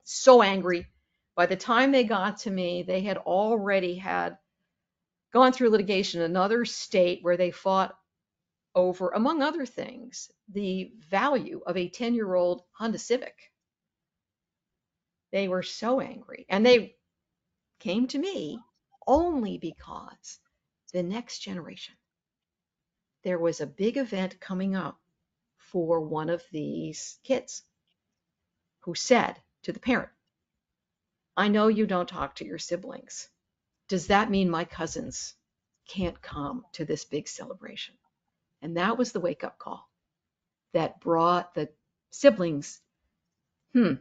So 0.04 0.42
angry. 0.42 0.86
By 1.34 1.46
the 1.46 1.56
time 1.56 1.92
they 1.92 2.04
got 2.04 2.38
to 2.40 2.50
me, 2.50 2.82
they 2.82 3.02
had 3.02 3.18
already 3.18 3.96
had 3.96 4.38
gone 5.32 5.52
through 5.52 5.70
litigation 5.70 6.20
in 6.20 6.30
another 6.30 6.64
state 6.64 7.20
where 7.22 7.36
they 7.36 7.50
fought 7.50 7.96
over, 8.74 9.10
among 9.10 9.42
other 9.42 9.66
things, 9.66 10.30
the 10.48 10.92
value 11.10 11.62
of 11.66 11.76
a 11.76 11.88
10 11.88 12.14
year 12.14 12.34
old 12.34 12.62
Honda 12.72 12.98
Civic 12.98 13.34
they 15.32 15.48
were 15.48 15.62
so 15.62 16.00
angry. 16.00 16.46
And 16.48 16.64
they 16.64 16.96
came 17.80 18.06
to 18.08 18.18
me 18.18 18.60
only 19.06 19.58
because 19.58 20.40
the 20.92 21.02
next 21.02 21.40
generation, 21.40 21.96
there 23.24 23.38
was 23.38 23.60
a 23.60 23.66
big 23.66 23.96
event 23.96 24.40
coming 24.40 24.76
up 24.76 25.00
for 25.56 26.00
one 26.00 26.30
of 26.30 26.44
these 26.52 27.18
kids 27.24 27.62
who 28.80 28.94
said 28.94 29.41
to 29.62 29.72
the 29.72 29.80
parent, 29.80 30.10
I 31.36 31.48
know 31.48 31.68
you 31.68 31.86
don't 31.86 32.08
talk 32.08 32.36
to 32.36 32.44
your 32.44 32.58
siblings. 32.58 33.28
Does 33.88 34.08
that 34.08 34.30
mean 34.30 34.50
my 34.50 34.64
cousins 34.64 35.34
can't 35.88 36.20
come 36.20 36.64
to 36.72 36.84
this 36.84 37.04
big 37.04 37.28
celebration? 37.28 37.94
And 38.60 38.76
that 38.76 38.98
was 38.98 39.12
the 39.12 39.20
wake 39.20 39.44
up 39.44 39.58
call 39.58 39.88
that 40.72 41.00
brought 41.00 41.54
the 41.54 41.68
siblings, 42.10 42.80
hmm, 43.72 43.94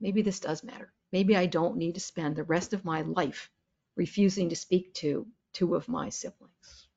maybe 0.00 0.22
this 0.22 0.40
does 0.40 0.64
matter. 0.64 0.92
Maybe 1.12 1.36
I 1.36 1.46
don't 1.46 1.76
need 1.76 1.94
to 1.94 2.00
spend 2.00 2.36
the 2.36 2.44
rest 2.44 2.72
of 2.72 2.84
my 2.84 3.02
life 3.02 3.50
refusing 3.96 4.50
to 4.50 4.56
speak 4.56 4.94
to 4.94 5.26
two 5.52 5.74
of 5.74 5.88
my 5.88 6.10
siblings. 6.10 6.88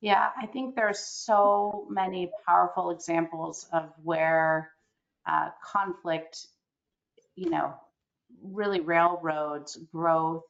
Yeah, 0.00 0.30
I 0.40 0.46
think 0.46 0.76
there's 0.76 1.00
so 1.00 1.86
many 1.90 2.30
powerful 2.46 2.90
examples 2.90 3.66
of 3.72 3.92
where 4.02 4.70
uh, 5.28 5.50
conflict, 5.64 6.46
you 7.36 7.50
know, 7.50 7.74
really 8.42 8.80
railroads 8.80 9.76
growth 9.92 10.44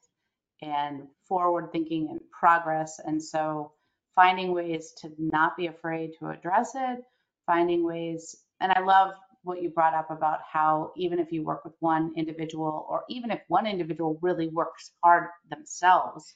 and 0.61 1.03
forward 1.27 1.71
thinking 1.71 2.09
and 2.09 2.19
progress. 2.31 2.99
And 3.03 3.21
so 3.21 3.73
finding 4.15 4.53
ways 4.53 4.93
to 5.01 5.11
not 5.17 5.55
be 5.57 5.67
afraid 5.67 6.11
to 6.19 6.29
address 6.29 6.71
it, 6.75 6.99
finding 7.45 7.85
ways, 7.85 8.35
and 8.59 8.71
I 8.71 8.81
love 8.81 9.13
what 9.43 9.61
you 9.61 9.69
brought 9.69 9.93
up 9.93 10.11
about 10.11 10.39
how 10.51 10.91
even 10.97 11.19
if 11.19 11.31
you 11.31 11.43
work 11.43 11.63
with 11.63 11.73
one 11.79 12.13
individual, 12.17 12.85
or 12.89 13.03
even 13.09 13.31
if 13.31 13.41
one 13.47 13.65
individual 13.65 14.19
really 14.21 14.47
works 14.49 14.91
hard 15.03 15.29
themselves 15.49 16.35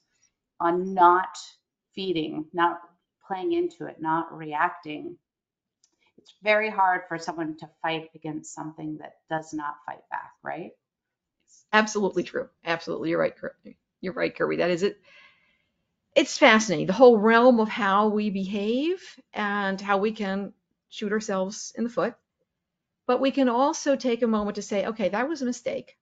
on 0.62 0.94
not 0.94 1.38
feeding, 1.94 2.46
not 2.54 2.80
playing 3.28 3.54
into 3.54 3.86
it, 3.86 3.98
not 4.00 4.32
reacting, 4.36 5.18
it's 6.24 6.36
very 6.44 6.70
hard 6.70 7.04
for 7.10 7.20
someone 7.20 7.58
to 7.58 7.70
fight 7.82 8.10
against 8.16 8.56
something 8.56 8.98
that 9.00 9.18
does 9.30 9.54
not 9.54 9.76
fight 9.86 10.04
back, 10.12 10.32
right? 10.44 10.72
Absolutely 11.74 12.24
true. 12.24 12.50
Absolutely. 12.66 13.12
You're 13.12 13.20
right, 13.20 13.36
Kirby. 13.36 13.78
You're 14.02 14.14
right, 14.14 14.36
Kirby. 14.36 14.58
That 14.58 14.72
is 14.72 14.84
it. 14.84 15.02
It's 16.16 16.38
fascinating. 16.38 16.88
The 16.88 16.94
whole 16.94 17.18
realm 17.20 17.60
of 17.60 17.70
how 17.70 18.10
we 18.10 18.30
behave 18.32 19.20
and 19.34 19.82
how 19.82 19.98
we 19.98 20.14
can 20.14 20.54
shoot 20.90 21.12
ourselves 21.12 21.74
in 21.78 21.84
the 21.84 21.90
foot 21.92 22.16
but 23.08 23.22
we 23.22 23.32
can 23.32 23.50
also 23.50 23.96
take 23.96 24.22
a 24.22 24.28
moment 24.28 24.56
to 24.56 24.62
say, 24.62 24.86
okay, 24.88 25.10
that 25.10 25.28
was 25.28 25.42
a 25.42 25.46
mistake. 25.46 25.98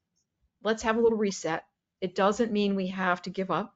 Let's 0.63 0.83
have 0.83 0.97
a 0.97 1.01
little 1.01 1.17
reset. 1.17 1.65
It 2.01 2.15
doesn't 2.15 2.51
mean 2.51 2.75
we 2.75 2.87
have 2.87 3.21
to 3.23 3.31
give 3.31 3.51
up. 3.51 3.75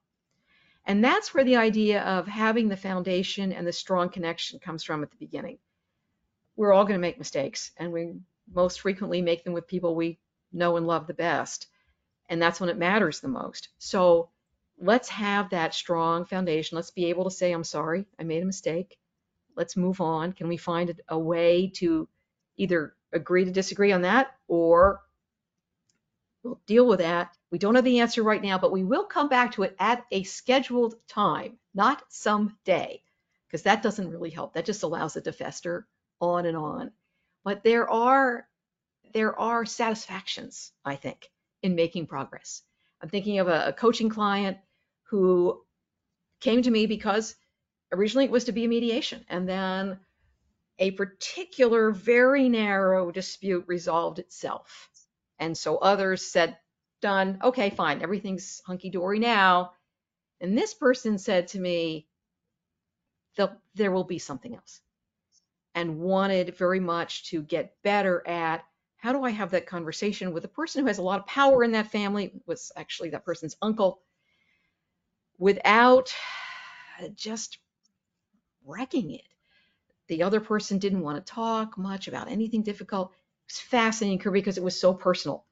And 0.86 1.04
that's 1.04 1.34
where 1.34 1.44
the 1.44 1.58
idea 1.58 2.04
of 2.04 2.28
having 2.28 2.70
the 2.70 2.78
foundation 2.78 3.54
and 3.54 3.68
the 3.68 3.74
strong 3.74 4.10
connection 4.10 4.60
comes 4.60 4.84
from 4.84 5.04
at 5.04 5.12
the 5.12 5.18
beginning. 5.18 5.60
We're 6.56 6.74
all 6.74 6.84
going 6.84 6.96
to 6.96 7.02
make 7.02 7.18
mistakes, 7.18 7.72
and 7.78 7.92
we 7.92 8.14
most 8.54 8.82
frequently 8.82 9.22
make 9.22 9.44
them 9.44 9.54
with 9.54 9.68
people 9.68 9.96
we 9.96 10.20
know 10.54 10.78
and 10.78 10.88
love 10.88 11.08
the 11.08 11.14
best. 11.14 11.68
And 12.30 12.42
that's 12.42 12.60
when 12.60 12.70
it 12.70 12.78
matters 12.78 13.20
the 13.20 13.28
most. 13.28 13.70
So 13.78 14.30
let's 14.80 15.10
have 15.10 15.50
that 15.50 15.74
strong 15.74 16.26
foundation. 16.26 16.76
Let's 16.76 16.92
be 16.92 17.06
able 17.06 17.26
to 17.26 17.32
say, 17.32 17.52
I'm 17.52 17.64
sorry, 17.64 18.06
I 18.20 18.24
made 18.24 18.42
a 18.42 18.46
mistake. 18.46 18.98
Let's 19.56 19.78
move 19.78 20.02
on. 20.02 20.34
Can 20.34 20.48
we 20.48 20.58
find 20.58 21.00
a 21.08 21.20
way 21.20 21.72
to 21.76 22.08
either 22.58 22.94
agree 23.12 23.46
to 23.46 23.52
disagree 23.52 23.92
on 23.92 24.02
that, 24.02 24.36
or 24.48 25.02
we'll 26.44 26.62
deal 26.66 26.88
with 26.88 27.00
that. 27.00 27.36
We 27.52 27.58
don't 27.58 27.76
have 27.76 27.84
the 27.84 28.00
answer 28.00 28.24
right 28.24 28.42
now, 28.42 28.58
but 28.58 28.72
we 28.72 28.84
will 28.84 29.06
come 29.06 29.30
back 29.30 29.54
to 29.54 29.64
it 29.64 29.76
at 29.80 30.06
a 30.12 30.24
scheduled 30.24 30.96
time, 31.08 31.58
not 31.74 32.04
some 32.10 32.58
day 32.66 33.02
because 33.48 33.64
that 33.64 33.82
doesn't 33.82 34.10
really 34.10 34.30
help. 34.30 34.54
That 34.54 34.66
just 34.66 34.84
allows 34.84 35.16
it 35.16 35.24
to 35.24 35.32
fester 35.32 35.88
on 36.22 36.46
and 36.46 36.58
on. 36.58 36.92
But 37.44 37.64
there 37.64 37.90
are 37.90 38.48
there 39.14 39.38
are 39.40 39.66
satisfactions, 39.66 40.72
I 40.84 40.96
think, 40.96 41.30
in 41.62 41.76
making 41.76 42.08
progress. 42.08 42.64
I'm 43.02 43.10
thinking 43.10 43.40
of 43.40 43.48
a, 43.48 43.68
a 43.68 43.74
coaching 43.74 44.10
client 44.10 44.58
who 45.04 45.62
came 46.42 46.62
to 46.64 46.72
me 46.72 46.86
because 46.86 47.36
originally 47.94 48.26
it 48.26 48.32
was 48.32 48.46
to 48.46 48.52
be 48.52 48.66
a 48.66 48.68
mediation 48.68 49.24
and 49.30 49.48
then 49.48 50.00
a 50.80 50.92
particular 50.92 51.92
very 51.92 52.50
narrow 52.50 53.12
dispute 53.12 53.64
resolved 53.68 54.20
itself. 54.20 54.90
And 55.40 55.58
so 55.58 55.78
others 55.78 56.26
said, 56.26 56.58
done, 57.02 57.40
okay, 57.44 57.70
fine, 57.70 58.02
everything's 58.02 58.62
hunky 58.66 58.90
dory 58.90 59.20
now. 59.20 59.74
And 60.42 60.58
this 60.58 60.74
person 60.74 61.18
said 61.18 61.48
to 61.50 61.60
me, 61.60 62.08
there 63.76 63.92
will 63.92 64.04
be 64.04 64.20
something 64.20 64.56
else. 64.56 64.82
And 65.76 66.00
wanted 66.00 66.56
very 66.56 66.80
much 66.80 67.30
to 67.30 67.44
get 67.44 67.76
better 67.84 68.26
at 68.28 68.64
how 68.96 69.12
do 69.14 69.24
I 69.24 69.30
have 69.30 69.52
that 69.52 69.68
conversation 69.68 70.34
with 70.34 70.46
a 70.46 70.48
person 70.48 70.82
who 70.82 70.88
has 70.88 70.98
a 70.98 71.04
lot 71.04 71.20
of 71.20 71.28
power 71.28 71.64
in 71.64 71.74
that 71.74 71.92
family, 71.92 72.32
was 72.48 72.72
actually 72.76 73.10
that 73.10 73.26
person's 73.26 73.58
uncle, 73.62 74.02
without 75.38 76.12
just 77.14 77.60
wrecking 78.66 79.12
it. 79.12 79.28
The 80.08 80.24
other 80.24 80.40
person 80.40 80.80
didn't 80.80 81.02
want 81.02 81.24
to 81.24 81.34
talk 81.34 81.78
much 81.78 82.08
about 82.08 82.32
anything 82.32 82.64
difficult. 82.64 83.12
It 83.12 83.52
was 83.54 83.60
fascinating 83.60 84.20
Kirby, 84.20 84.40
because 84.40 84.58
it 84.58 84.64
was 84.64 84.80
so 84.80 84.94
personal. 84.94 85.46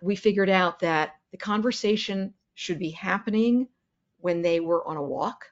We 0.00 0.16
figured 0.16 0.48
out 0.48 0.78
that 0.80 1.16
the 1.32 1.38
conversation 1.38 2.34
should 2.54 2.78
be 2.78 2.90
happening 2.90 3.68
when 4.18 4.42
they 4.42 4.60
were 4.60 4.86
on 4.86 4.96
a 4.96 5.02
walk 5.02 5.46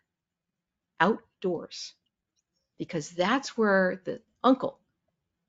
outdoors 1.00 1.94
because 2.82 3.10
that's 3.10 3.56
where 3.56 4.02
the 4.04 4.20
uncle 4.42 4.80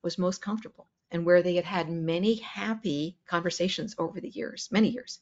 was 0.04 0.20
most 0.20 0.40
comfortable 0.40 0.86
and 1.10 1.26
where 1.26 1.42
they 1.42 1.56
had 1.56 1.66
had 1.66 1.90
many 1.90 2.36
happy 2.36 3.18
conversations 3.26 3.96
over 3.98 4.22
the 4.22 4.30
years, 4.30 4.70
many 4.72 4.90
years. 4.90 5.20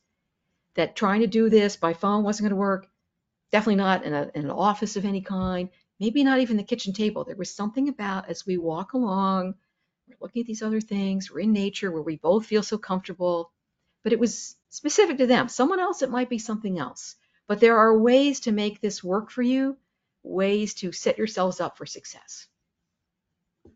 That 0.76 0.97
trying 0.97 1.21
to 1.21 1.28
do 1.28 1.50
this 1.50 1.78
by 1.78 1.93
phone 1.93 2.26
wasn't 2.26 2.50
going 2.50 2.58
to 2.58 2.58
work. 2.58 2.89
Definitely 3.54 3.78
not 3.78 4.04
in, 4.04 4.13
a, 4.13 4.30
in 4.36 4.43
an 4.43 4.52
office 4.52 4.97
of 4.97 5.06
any 5.06 5.21
kind. 5.21 5.69
Maybe 6.02 6.26
not 6.26 6.41
even 6.41 6.58
the 6.58 6.63
kitchen 6.63 6.91
table. 6.91 7.24
There 7.24 7.38
was 7.38 7.56
something 7.56 7.88
about 7.88 8.28
as 8.28 8.45
we 8.45 8.58
walk 8.58 8.91
along, 8.91 9.56
we're 10.10 10.17
looking 10.19 10.41
at 10.41 10.47
these 10.47 10.62
other 10.62 10.82
things, 10.82 11.32
we're 11.32 11.39
in 11.39 11.54
nature 11.54 11.93
where 11.93 12.02
we 12.02 12.17
both 12.17 12.45
feel 12.45 12.62
so 12.62 12.78
comfortable. 12.78 13.54
But 14.04 14.12
it 14.12 14.19
was 14.19 14.58
specific 14.67 15.17
to 15.19 15.28
them. 15.28 15.47
Someone 15.47 15.80
else, 15.80 16.02
it 16.02 16.12
might 16.12 16.28
be 16.28 16.39
something 16.39 16.78
else. 16.78 17.15
But 17.47 17.62
there 17.62 17.78
are 17.78 17.97
ways 17.97 18.41
to 18.41 18.52
make 18.52 18.82
this 18.82 19.02
work 19.02 19.32
for 19.32 19.43
you, 19.43 19.78
ways 20.24 20.74
to 20.76 20.92
set 20.92 21.18
yourselves 21.18 21.60
up 21.60 21.78
for 21.78 21.86
success. 21.86 22.48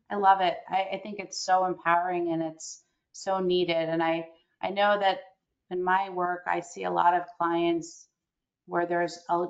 I 0.10 0.16
love 0.16 0.42
it. 0.42 0.58
I, 0.70 0.88
I 0.94 1.00
think 1.02 1.20
it's 1.20 1.44
so 1.44 1.66
empowering 1.66 2.32
and 2.32 2.42
it's 2.42 2.84
so 3.12 3.40
needed. 3.40 3.90
And 3.90 4.02
I, 4.02 4.28
I 4.62 4.70
know 4.70 4.98
that 5.00 5.20
in 5.72 5.84
my 5.84 6.10
work, 6.10 6.44
I 6.48 6.60
see 6.60 6.84
a 6.84 6.92
lot 6.92 7.14
of 7.14 7.24
clients 7.38 8.08
where 8.68 8.86
there's 8.86 9.20
a 9.30 9.46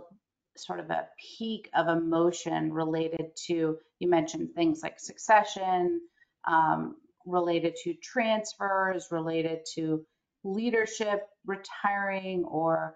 sort 0.58 0.79
of 0.79 0.89
a 0.89 1.08
peak 1.38 1.69
of 1.75 1.88
emotion 1.88 2.71
related 2.71 3.36
to, 3.47 3.77
you 3.99 4.10
mentioned 4.10 4.49
things 4.55 4.81
like 4.81 4.99
succession, 4.99 6.01
um, 6.47 6.95
related 7.25 7.75
to 7.84 7.93
transfers, 7.95 9.08
related 9.12 9.60
to 9.73 10.05
leadership 10.43 11.27
retiring 11.45 12.45
or, 12.45 12.95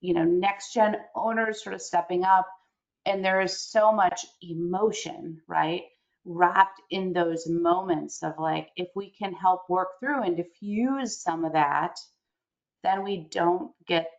you 0.00 0.14
know, 0.14 0.24
next 0.24 0.72
gen 0.72 0.96
owners 1.14 1.62
sort 1.62 1.74
of 1.74 1.82
stepping 1.82 2.24
up. 2.24 2.46
And 3.06 3.24
there 3.24 3.40
is 3.40 3.58
so 3.60 3.92
much 3.92 4.24
emotion, 4.42 5.40
right? 5.46 5.84
wrapped 6.24 6.80
in 6.90 7.12
those 7.12 7.46
moments 7.48 8.22
of 8.22 8.38
like, 8.38 8.70
if 8.76 8.88
we 8.94 9.10
can 9.10 9.32
help 9.32 9.68
work 9.68 10.00
through 10.00 10.22
and 10.22 10.36
diffuse 10.36 11.18
some 11.18 11.44
of 11.44 11.52
that, 11.52 11.98
then 12.82 13.02
we 13.02 13.28
don't 13.30 13.72
get 13.86 14.10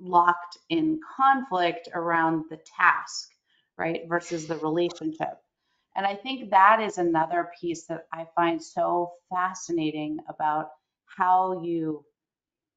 locked 0.00 0.58
in 0.68 1.00
conflict 1.16 1.88
around 1.94 2.44
the 2.50 2.58
task, 2.78 3.30
right? 3.78 4.02
Versus 4.08 4.46
the 4.46 4.56
relationship. 4.56 5.38
And 5.94 6.06
I 6.06 6.16
think 6.16 6.50
that 6.50 6.80
is 6.80 6.98
another 6.98 7.50
piece 7.60 7.84
that 7.86 8.06
I 8.12 8.26
find 8.34 8.62
so 8.62 9.12
fascinating 9.30 10.18
about 10.28 10.70
how 11.04 11.62
you 11.62 12.04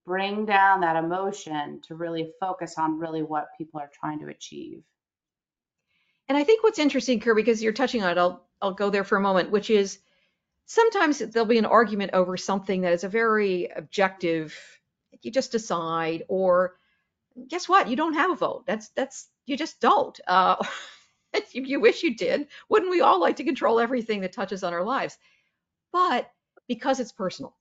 bring 0.06 0.46
down 0.46 0.82
that 0.82 0.98
emotion 0.98 1.82
to 1.88 1.96
really 1.96 2.34
focus 2.40 2.76
on 2.78 3.00
really 3.00 3.24
what 3.24 3.48
people 3.58 3.80
are 3.80 3.90
trying 4.00 4.20
to 4.20 4.28
achieve. 4.28 4.84
And 6.28 6.38
I 6.38 6.44
think 6.44 6.64
what's 6.64 6.80
interesting, 6.80 7.20
Kirby, 7.20 7.44
because 7.44 7.62
you're 7.62 7.74
touching 7.74 8.04
on 8.04 8.12
it, 8.12 8.18
I'll 8.18 8.46
I'll 8.62 8.74
go 8.74 8.90
there 8.90 9.04
for 9.04 9.18
a 9.18 9.22
moment, 9.22 9.52
which 9.52 9.70
is 9.70 10.00
sometimes 10.66 11.20
there'll 11.20 11.46
be 11.46 11.58
an 11.58 11.66
argument 11.66 12.12
over 12.14 12.38
something 12.38 12.82
that 12.82 12.94
is 12.94 13.04
a 13.04 13.10
very 13.10 13.68
objective, 13.68 14.58
you 15.22 15.32
just 15.32 15.52
decide, 15.52 16.24
or 16.28 16.76
guess 17.48 17.70
what? 17.70 17.90
You 17.90 17.96
don't 17.96 18.14
have 18.14 18.32
a 18.32 18.36
vote. 18.36 18.64
That's 18.66 18.90
that's 18.90 19.30
you 19.46 19.58
just 19.58 19.80
don't. 19.80 20.20
Uh, 20.28 20.56
you, 21.52 21.64
you 21.64 21.80
wish 21.80 22.04
you 22.04 22.16
did. 22.16 22.48
Wouldn't 22.70 22.92
we 22.92 23.02
all 23.02 23.20
like 23.20 23.38
to 23.38 23.44
control 23.44 23.80
everything 23.80 24.22
that 24.22 24.34
touches 24.34 24.64
on 24.64 24.74
our 24.74 24.84
lives? 24.84 25.18
But 25.92 26.32
because 26.68 27.00
it's 27.00 27.12
personal, 27.12 27.56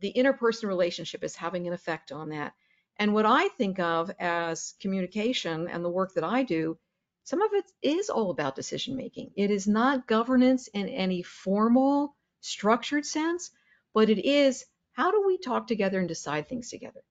the 0.00 0.12
interpersonal 0.16 0.68
relationship 0.68 1.22
is 1.24 1.36
having 1.36 1.66
an 1.66 1.72
effect 1.72 2.12
on 2.12 2.30
that. 2.30 2.54
And 2.96 3.14
what 3.14 3.26
I 3.26 3.48
think 3.48 3.78
of 3.78 4.10
as 4.18 4.74
communication 4.80 5.68
and 5.68 5.84
the 5.84 5.90
work 5.90 6.14
that 6.14 6.24
I 6.24 6.42
do 6.42 6.78
some 7.28 7.42
of 7.42 7.52
it 7.52 7.70
is 7.82 8.08
all 8.08 8.30
about 8.30 8.56
decision 8.56 8.96
making. 8.96 9.32
It 9.36 9.50
is 9.50 9.68
not 9.68 10.06
governance 10.06 10.66
in 10.68 10.88
any 10.88 11.22
formal, 11.22 12.16
structured 12.40 13.04
sense, 13.04 13.50
but 13.92 14.08
it 14.08 14.26
is 14.26 14.64
how 14.92 15.10
do 15.10 15.22
we 15.26 15.36
talk 15.36 15.66
together 15.66 15.98
and 15.98 16.08
decide 16.08 16.48
things 16.48 16.70
together? 16.70 17.02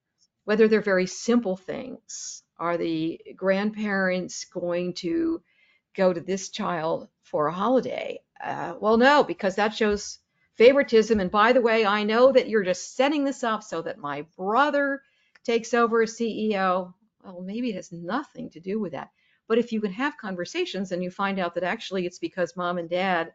Whether 0.42 0.66
they're 0.66 0.80
very 0.80 1.06
simple 1.06 1.56
things. 1.56 2.42
Are 2.58 2.76
the 2.76 3.20
grandparents 3.36 4.44
going 4.46 4.94
to 4.94 5.40
go 5.94 6.12
to 6.12 6.20
this 6.20 6.48
child 6.48 7.06
for 7.22 7.46
a 7.46 7.52
holiday? 7.52 8.20
Uh, 8.42 8.74
well, 8.80 8.96
no, 8.96 9.22
because 9.22 9.54
that 9.54 9.76
shows 9.76 10.18
favoritism. 10.56 11.20
And 11.20 11.30
by 11.30 11.52
the 11.52 11.62
way, 11.62 11.86
I 11.86 12.02
know 12.02 12.32
that 12.32 12.48
you're 12.48 12.64
just 12.64 12.96
setting 12.96 13.22
this 13.22 13.44
up 13.44 13.62
so 13.62 13.82
that 13.82 13.98
my 13.98 14.26
brother 14.36 15.00
takes 15.44 15.74
over 15.74 16.02
as 16.02 16.18
CEO. 16.18 16.92
Well, 17.22 17.40
maybe 17.40 17.70
it 17.70 17.76
has 17.76 17.92
nothing 17.92 18.50
to 18.50 18.58
do 18.58 18.80
with 18.80 18.94
that. 18.94 19.10
But 19.48 19.58
if 19.58 19.72
you 19.72 19.80
can 19.80 19.92
have 19.92 20.16
conversations 20.18 20.92
and 20.92 21.02
you 21.02 21.10
find 21.10 21.38
out 21.38 21.54
that 21.54 21.64
actually 21.64 22.06
it's 22.06 22.18
because 22.18 22.56
mom 22.56 22.78
and 22.78 22.88
dad 22.88 23.32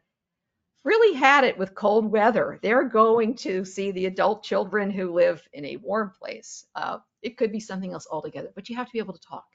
really 0.84 1.15
had 1.15 1.43
it 1.43 1.58
with 1.58 1.76
cold 1.76 2.06
weather, 2.12 2.60
they're 2.62 2.84
going 2.84 3.36
to 3.36 3.65
see 3.65 3.91
the 3.91 4.06
adult 4.06 4.43
children 4.43 4.91
who 4.91 5.13
live 5.13 5.47
in 5.54 5.65
a 5.65 5.78
warm 5.78 6.12
place. 6.19 6.65
Uh, 6.76 6.99
it 7.21 7.38
could 7.38 7.52
be 7.52 7.60
something 7.60 7.93
else 7.93 8.08
altogether, 8.12 8.52
but 8.54 8.69
you 8.69 8.76
have 8.76 8.88
to 8.88 8.93
be 8.93 8.99
able 8.99 9.13
to 9.13 9.28
talk 9.28 9.45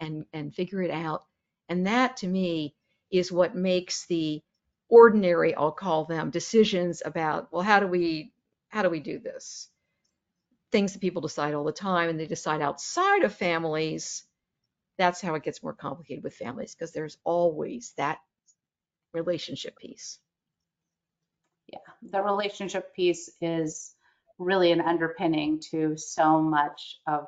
and, 0.00 0.26
and 0.32 0.54
figure 0.54 0.82
it 0.82 0.90
out. 0.90 1.24
And 1.68 1.86
that 1.86 2.18
to 2.18 2.26
me 2.26 2.74
is 3.10 3.32
what 3.32 3.54
makes 3.54 4.06
the 4.06 4.42
ordinary, 4.88 5.54
I'll 5.54 5.72
call 5.72 6.04
them, 6.04 6.30
decisions 6.30 7.02
about, 7.04 7.52
well, 7.52 7.62
how 7.62 7.80
do 7.80 7.86
we 7.86 8.32
how 8.68 8.82
do 8.82 8.90
we 8.90 8.98
do 8.98 9.20
this? 9.20 9.68
Things 10.72 10.92
that 10.92 11.00
people 11.00 11.22
decide 11.22 11.54
all 11.54 11.62
the 11.62 11.72
time 11.72 12.10
and 12.10 12.18
they 12.18 12.26
decide 12.26 12.60
outside 12.60 13.22
of 13.22 13.32
families 13.32 14.24
that's 14.98 15.20
how 15.20 15.34
it 15.34 15.42
gets 15.42 15.62
more 15.62 15.72
complicated 15.72 16.22
with 16.22 16.34
families 16.34 16.74
because 16.74 16.92
there's 16.92 17.18
always 17.24 17.92
that 17.96 18.18
relationship 19.12 19.76
piece. 19.78 20.18
Yeah, 21.68 21.78
the 22.10 22.22
relationship 22.22 22.94
piece 22.94 23.30
is 23.40 23.94
really 24.38 24.72
an 24.72 24.80
underpinning 24.80 25.60
to 25.70 25.96
so 25.96 26.40
much 26.40 26.98
of 27.06 27.26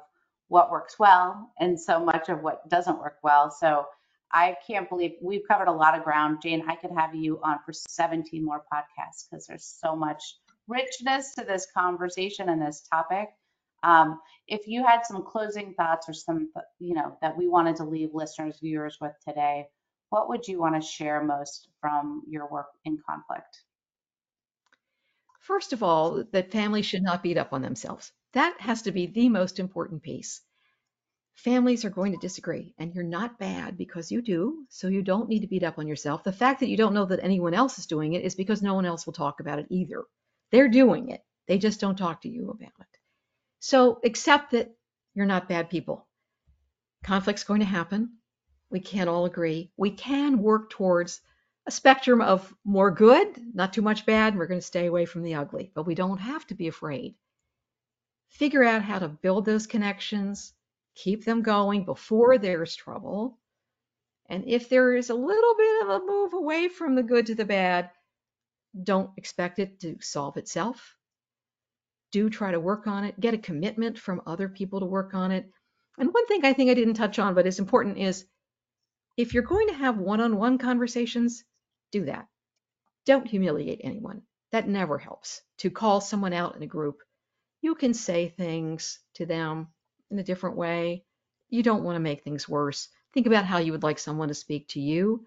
what 0.49 0.71
works 0.71 0.99
well 0.99 1.51
and 1.59 1.81
so 1.81 2.05
much 2.05 2.29
of 2.29 2.43
what 2.43 2.69
doesn't 2.69 2.99
work 2.99 3.19
well. 3.23 3.51
So 3.51 3.87
I 4.31 4.57
can't 4.67 4.89
believe 4.89 5.13
we've 5.23 5.47
covered 5.49 5.69
a 5.69 5.73
lot 5.73 5.97
of 5.97 6.05
ground. 6.05 6.39
Jane, 6.43 6.65
I 6.69 6.75
could 6.77 6.91
have 6.91 7.15
you 7.15 7.41
on 7.43 7.59
for 7.65 7.73
17 7.73 8.45
more 8.45 8.63
podcasts 8.73 9.29
because 9.29 9.47
there's 9.47 9.65
so 9.65 9.97
much 9.97 10.23
richness 10.69 11.35
to 11.35 11.45
this 11.45 11.67
conversation 11.75 12.49
and 12.49 12.61
this 12.61 12.83
topic. 12.93 13.29
Um, 13.87 14.19
if 14.49 14.67
you 14.67 14.85
had 14.85 15.07
some 15.07 15.23
closing 15.23 15.73
thoughts 15.75 16.09
or 16.09 16.13
some, 16.13 16.51
you 16.81 16.95
know, 16.95 17.17
that 17.23 17.37
we 17.37 17.47
wanted 17.47 17.77
to 17.77 17.85
leave 17.85 18.11
listeners, 18.13 18.59
viewers 18.61 18.99
with 19.01 19.13
today, 19.27 19.69
what 20.11 20.29
would 20.29 20.49
you 20.49 20.59
want 20.59 20.75
to 20.75 20.87
share 20.87 21.23
most 21.23 21.69
from 21.81 22.23
your 22.29 22.49
work 22.51 22.67
in 22.85 22.99
conflict? 23.09 23.63
First 25.39 25.73
of 25.73 25.85
all, 25.85 26.25
that 26.33 26.51
families 26.51 26.85
should 26.85 27.05
not 27.05 27.23
beat 27.23 27.39
up 27.39 27.53
on 27.53 27.63
themselves. 27.63 28.11
That 28.33 28.61
has 28.61 28.83
to 28.83 28.93
be 28.93 29.07
the 29.07 29.29
most 29.29 29.61
important 29.61 30.03
piece. 30.03 30.41
Families 31.37 31.85
are 31.85 31.91
going 31.91 32.11
to 32.11 32.19
disagree, 32.19 32.75
and 32.79 32.93
you're 32.93 33.05
not 33.05 33.39
bad 33.39 33.79
because 33.79 34.11
you 34.11 34.21
do, 34.21 34.67
so 34.69 34.89
you 34.89 35.03
don't 35.03 35.29
need 35.29 35.43
to 35.43 35.47
beat 35.47 35.63
up 35.63 35.79
on 35.79 35.87
yourself. 35.87 36.25
The 36.25 36.33
fact 36.33 36.59
that 36.59 36.69
you 36.69 36.77
don't 36.77 36.95
know 36.95 37.05
that 37.05 37.23
anyone 37.23 37.55
else 37.55 37.79
is 37.79 37.87
doing 37.87 38.15
it 38.15 38.25
is 38.25 38.35
because 38.35 38.63
no 38.63 38.75
one 38.75 38.87
else 38.87 39.07
will 39.07 39.13
talk 39.13 39.39
about 39.39 39.61
it 39.61 39.67
either. 39.71 40.03
They're 40.51 40.69
doing 40.69 41.11
it, 41.11 41.21
they 41.47 41.59
just 41.59 41.79
don't 41.79 41.97
talk 41.97 42.23
to 42.23 42.29
you 42.29 42.51
about 42.51 42.73
it. 42.81 42.99
So 43.61 44.01
accept 44.05 44.53
that 44.53 44.75
you're 45.15 45.27
not 45.27 45.49
bad 45.49 45.71
people. 45.71 46.07
Conflict's 47.05 47.45
going 47.45 47.61
to 47.61 47.67
happen. 47.67 48.19
We 48.71 48.81
can't 48.81 49.09
all 49.09 49.27
agree. 49.27 49.73
We 49.77 49.91
can 49.93 50.43
work 50.43 50.71
towards 50.71 51.21
a 51.67 51.71
spectrum 51.71 52.21
of 52.21 52.55
more 52.65 52.91
good, 52.91 53.27
not 53.55 53.73
too 53.73 53.83
much 53.83 54.07
bad, 54.07 54.33
and 54.33 54.39
we're 54.39 54.47
going 54.47 54.61
to 54.61 54.67
stay 54.67 54.87
away 54.87 55.07
from 55.07 55.23
the 55.23 55.35
ugly. 55.37 55.73
But 55.75 55.87
we 55.87 55.95
don't 55.95 56.19
have 56.19 56.47
to 56.49 56.55
be 56.55 56.69
afraid. 56.69 57.17
figure 58.29 58.65
out 58.65 58.83
how 58.83 58.99
to 58.99 59.09
build 59.09 59.45
those 59.45 59.67
connections, 59.67 60.53
keep 60.95 61.25
them 61.25 61.43
going 61.43 61.85
before 61.85 62.39
there's 62.39 62.75
trouble. 62.77 63.39
And 64.29 64.45
if 64.47 64.69
there 64.69 64.97
is 64.97 65.11
a 65.11 65.15
little 65.15 65.55
bit 65.57 65.83
of 65.83 65.89
a 65.91 66.07
move 66.07 66.35
away 66.35 66.69
from 66.69 66.95
the 66.95 67.03
good 67.03 67.27
to 67.27 67.35
the 67.35 67.45
bad, 67.45 67.91
don't 68.83 69.11
expect 69.17 69.59
it 69.59 69.81
to 69.81 69.99
solve 70.01 70.37
itself. 70.37 70.97
Do 72.17 72.31
try 72.31 72.51
to 72.51 72.59
work 72.59 72.87
on 72.87 73.05
it, 73.05 73.21
get 73.21 73.35
a 73.35 73.39
commitment 73.39 73.99
from 73.99 74.23
other 74.27 74.49
people 74.49 74.81
to 74.81 74.87
work 74.87 75.13
on 75.13 75.33
it. 75.33 75.51
And 75.99 76.09
one 76.15 76.27
thing 76.27 76.47
I 76.47 76.55
think 76.55 76.71
I 76.71 76.73
didn't 76.73 76.95
touch 76.95 77.19
on, 77.19 77.35
but 77.35 77.47
is 77.47 77.59
important 77.59 77.99
is 77.99 78.25
if 79.19 79.35
you're 79.35 79.43
going 79.43 79.69
to 79.69 79.75
have 79.75 79.99
one 79.99 80.23
on 80.23 80.39
one 80.39 80.57
conversations, 80.57 81.45
do 81.93 82.07
that. 82.07 82.27
Don't 83.05 83.29
humiliate 83.29 83.83
anyone. 83.85 84.23
That 84.51 84.67
never 84.67 84.97
helps. 84.97 85.43
To 85.59 85.69
call 85.69 86.01
someone 86.01 86.33
out 86.33 86.57
in 86.57 86.63
a 86.63 86.67
group, 86.67 87.03
you 87.61 87.75
can 87.75 87.93
say 87.93 88.31
things 88.31 88.99
to 89.17 89.27
them 89.27 89.69
in 90.11 90.19
a 90.19 90.25
different 90.25 90.57
way. 90.57 91.05
You 91.51 91.63
don't 91.63 91.85
want 91.85 91.97
to 91.97 92.01
make 92.01 92.25
things 92.25 92.49
worse. 92.49 92.89
Think 93.13 93.27
about 93.27 93.45
how 93.45 93.59
you 93.59 93.73
would 93.73 93.83
like 93.83 93.99
someone 93.99 94.29
to 94.29 94.35
speak 94.35 94.69
to 94.69 94.81
you 94.81 95.27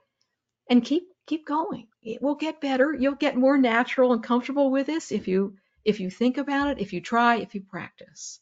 and 0.68 0.84
keep 0.84 1.04
keep 1.28 1.46
going. 1.46 1.88
It 2.02 2.20
will 2.20 2.34
get 2.34 2.60
better. 2.60 2.96
You'll 2.96 3.14
get 3.14 3.38
more 3.38 3.60
natural 3.60 4.12
and 4.12 4.24
comfortable 4.24 4.72
with 4.72 4.88
this 4.88 5.12
if 5.12 5.28
you 5.28 5.56
if 5.86 6.00
you 6.00 6.10
think 6.10 6.38
about 6.38 6.70
it, 6.70 6.80
if 6.80 6.94
you 6.94 7.02
try, 7.02 7.38
if 7.38 7.56
you 7.56 7.62
practice. 7.62 8.40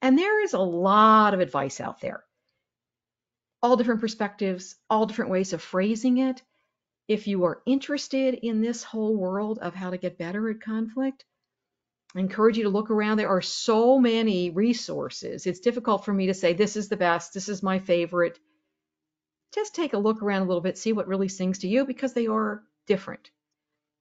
And 0.00 0.16
there 0.16 0.42
is 0.42 0.52
a 0.52 0.60
lot 0.60 1.34
of 1.34 1.40
advice 1.40 1.80
out 1.80 2.00
there. 2.00 2.24
All 3.62 3.76
different 3.76 4.00
perspectives, 4.00 4.76
all 4.88 5.06
different 5.06 5.30
ways 5.30 5.52
of 5.52 5.62
phrasing 5.62 6.18
it. 6.18 6.42
If 7.08 7.26
you 7.26 7.44
are 7.44 7.62
interested 7.66 8.34
in 8.34 8.60
this 8.60 8.82
whole 8.82 9.16
world 9.16 9.58
of 9.58 9.74
how 9.74 9.90
to 9.90 9.98
get 9.98 10.18
better 10.18 10.48
at 10.50 10.60
conflict, 10.60 11.24
I 12.14 12.20
encourage 12.20 12.56
you 12.56 12.64
to 12.64 12.70
look 12.70 12.90
around. 12.90 13.16
There 13.16 13.28
are 13.28 13.42
so 13.42 13.98
many 13.98 14.50
resources. 14.50 15.46
It's 15.46 15.60
difficult 15.60 16.04
for 16.04 16.12
me 16.12 16.26
to 16.26 16.34
say 16.34 16.52
this 16.52 16.76
is 16.76 16.88
the 16.88 16.96
best, 16.96 17.34
this 17.34 17.48
is 17.48 17.62
my 17.62 17.78
favorite. 17.78 18.38
Just 19.54 19.74
take 19.74 19.94
a 19.94 19.98
look 19.98 20.22
around 20.22 20.42
a 20.42 20.44
little 20.44 20.60
bit, 20.60 20.78
see 20.78 20.92
what 20.92 21.08
really 21.08 21.28
sings 21.28 21.60
to 21.60 21.68
you 21.68 21.84
because 21.84 22.12
they 22.12 22.26
are 22.26 22.62
different. 22.86 23.30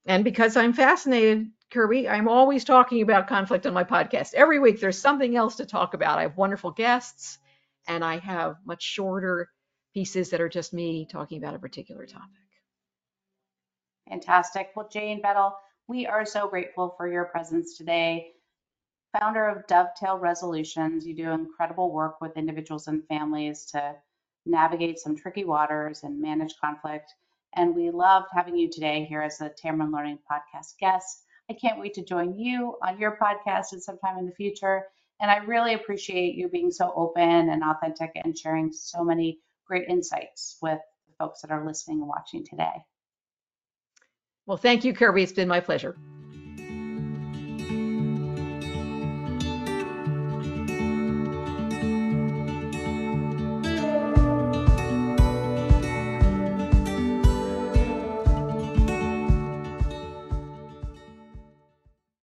And 0.05 0.23
because 0.23 0.55
I'm 0.55 0.73
fascinated, 0.73 1.47
Kirby, 1.69 2.07
I'm 2.07 2.29
always 2.29 2.63
talking 2.63 3.01
about 3.01 3.27
conflict 3.27 3.65
on 3.65 3.73
my 3.73 3.83
podcast. 3.83 4.33
Every 4.33 4.59
week 4.59 4.79
there's 4.79 4.97
something 4.99 5.35
else 5.35 5.57
to 5.57 5.65
talk 5.65 5.93
about. 5.93 6.17
I 6.17 6.23
have 6.23 6.37
wonderful 6.37 6.71
guests 6.71 7.39
and 7.87 8.03
I 8.05 8.19
have 8.19 8.57
much 8.65 8.83
shorter 8.83 9.49
pieces 9.93 10.29
that 10.29 10.41
are 10.41 10.49
just 10.49 10.73
me 10.73 11.05
talking 11.05 11.37
about 11.37 11.55
a 11.55 11.59
particular 11.59 12.05
topic. 12.05 12.29
Fantastic. 14.09 14.71
Well, 14.75 14.87
Jane 14.89 15.21
Beddall, 15.21 15.53
we 15.87 16.05
are 16.05 16.25
so 16.25 16.47
grateful 16.47 16.93
for 16.97 17.11
your 17.11 17.25
presence 17.25 17.77
today. 17.77 18.31
Founder 19.19 19.47
of 19.47 19.67
Dovetail 19.67 20.17
Resolutions, 20.19 21.05
you 21.05 21.15
do 21.15 21.31
incredible 21.31 21.91
work 21.91 22.21
with 22.21 22.37
individuals 22.37 22.87
and 22.87 23.05
families 23.07 23.65
to 23.71 23.95
navigate 24.45 24.99
some 24.99 25.15
tricky 25.15 25.43
waters 25.43 26.03
and 26.03 26.21
manage 26.21 26.55
conflict. 26.59 27.13
And 27.55 27.75
we 27.75 27.89
loved 27.89 28.27
having 28.31 28.55
you 28.55 28.69
today 28.69 29.05
here 29.05 29.21
as 29.21 29.41
a 29.41 29.49
Tamarind 29.49 29.91
Learning 29.91 30.19
Podcast 30.31 30.77
guest. 30.79 31.23
I 31.49 31.53
can't 31.53 31.79
wait 31.79 31.93
to 31.95 32.03
join 32.03 32.33
you 32.33 32.75
on 32.85 32.99
your 32.99 33.17
podcast 33.21 33.73
at 33.73 33.81
some 33.81 33.97
time 33.99 34.17
in 34.17 34.25
the 34.25 34.35
future. 34.35 34.83
And 35.19 35.31
I 35.31 35.37
really 35.37 35.73
appreciate 35.73 36.35
you 36.35 36.49
being 36.49 36.71
so 36.71 36.91
open 36.95 37.49
and 37.49 37.63
authentic 37.63 38.11
and 38.15 38.37
sharing 38.37 38.71
so 38.71 39.03
many 39.03 39.39
great 39.65 39.87
insights 39.87 40.57
with 40.61 40.79
the 41.07 41.13
folks 41.17 41.41
that 41.41 41.51
are 41.51 41.65
listening 41.65 41.99
and 41.99 42.07
watching 42.07 42.45
today. 42.45 42.83
Well, 44.45 44.57
thank 44.57 44.85
you, 44.85 44.93
Kirby. 44.93 45.23
It's 45.23 45.33
been 45.33 45.47
my 45.47 45.59
pleasure. 45.59 45.97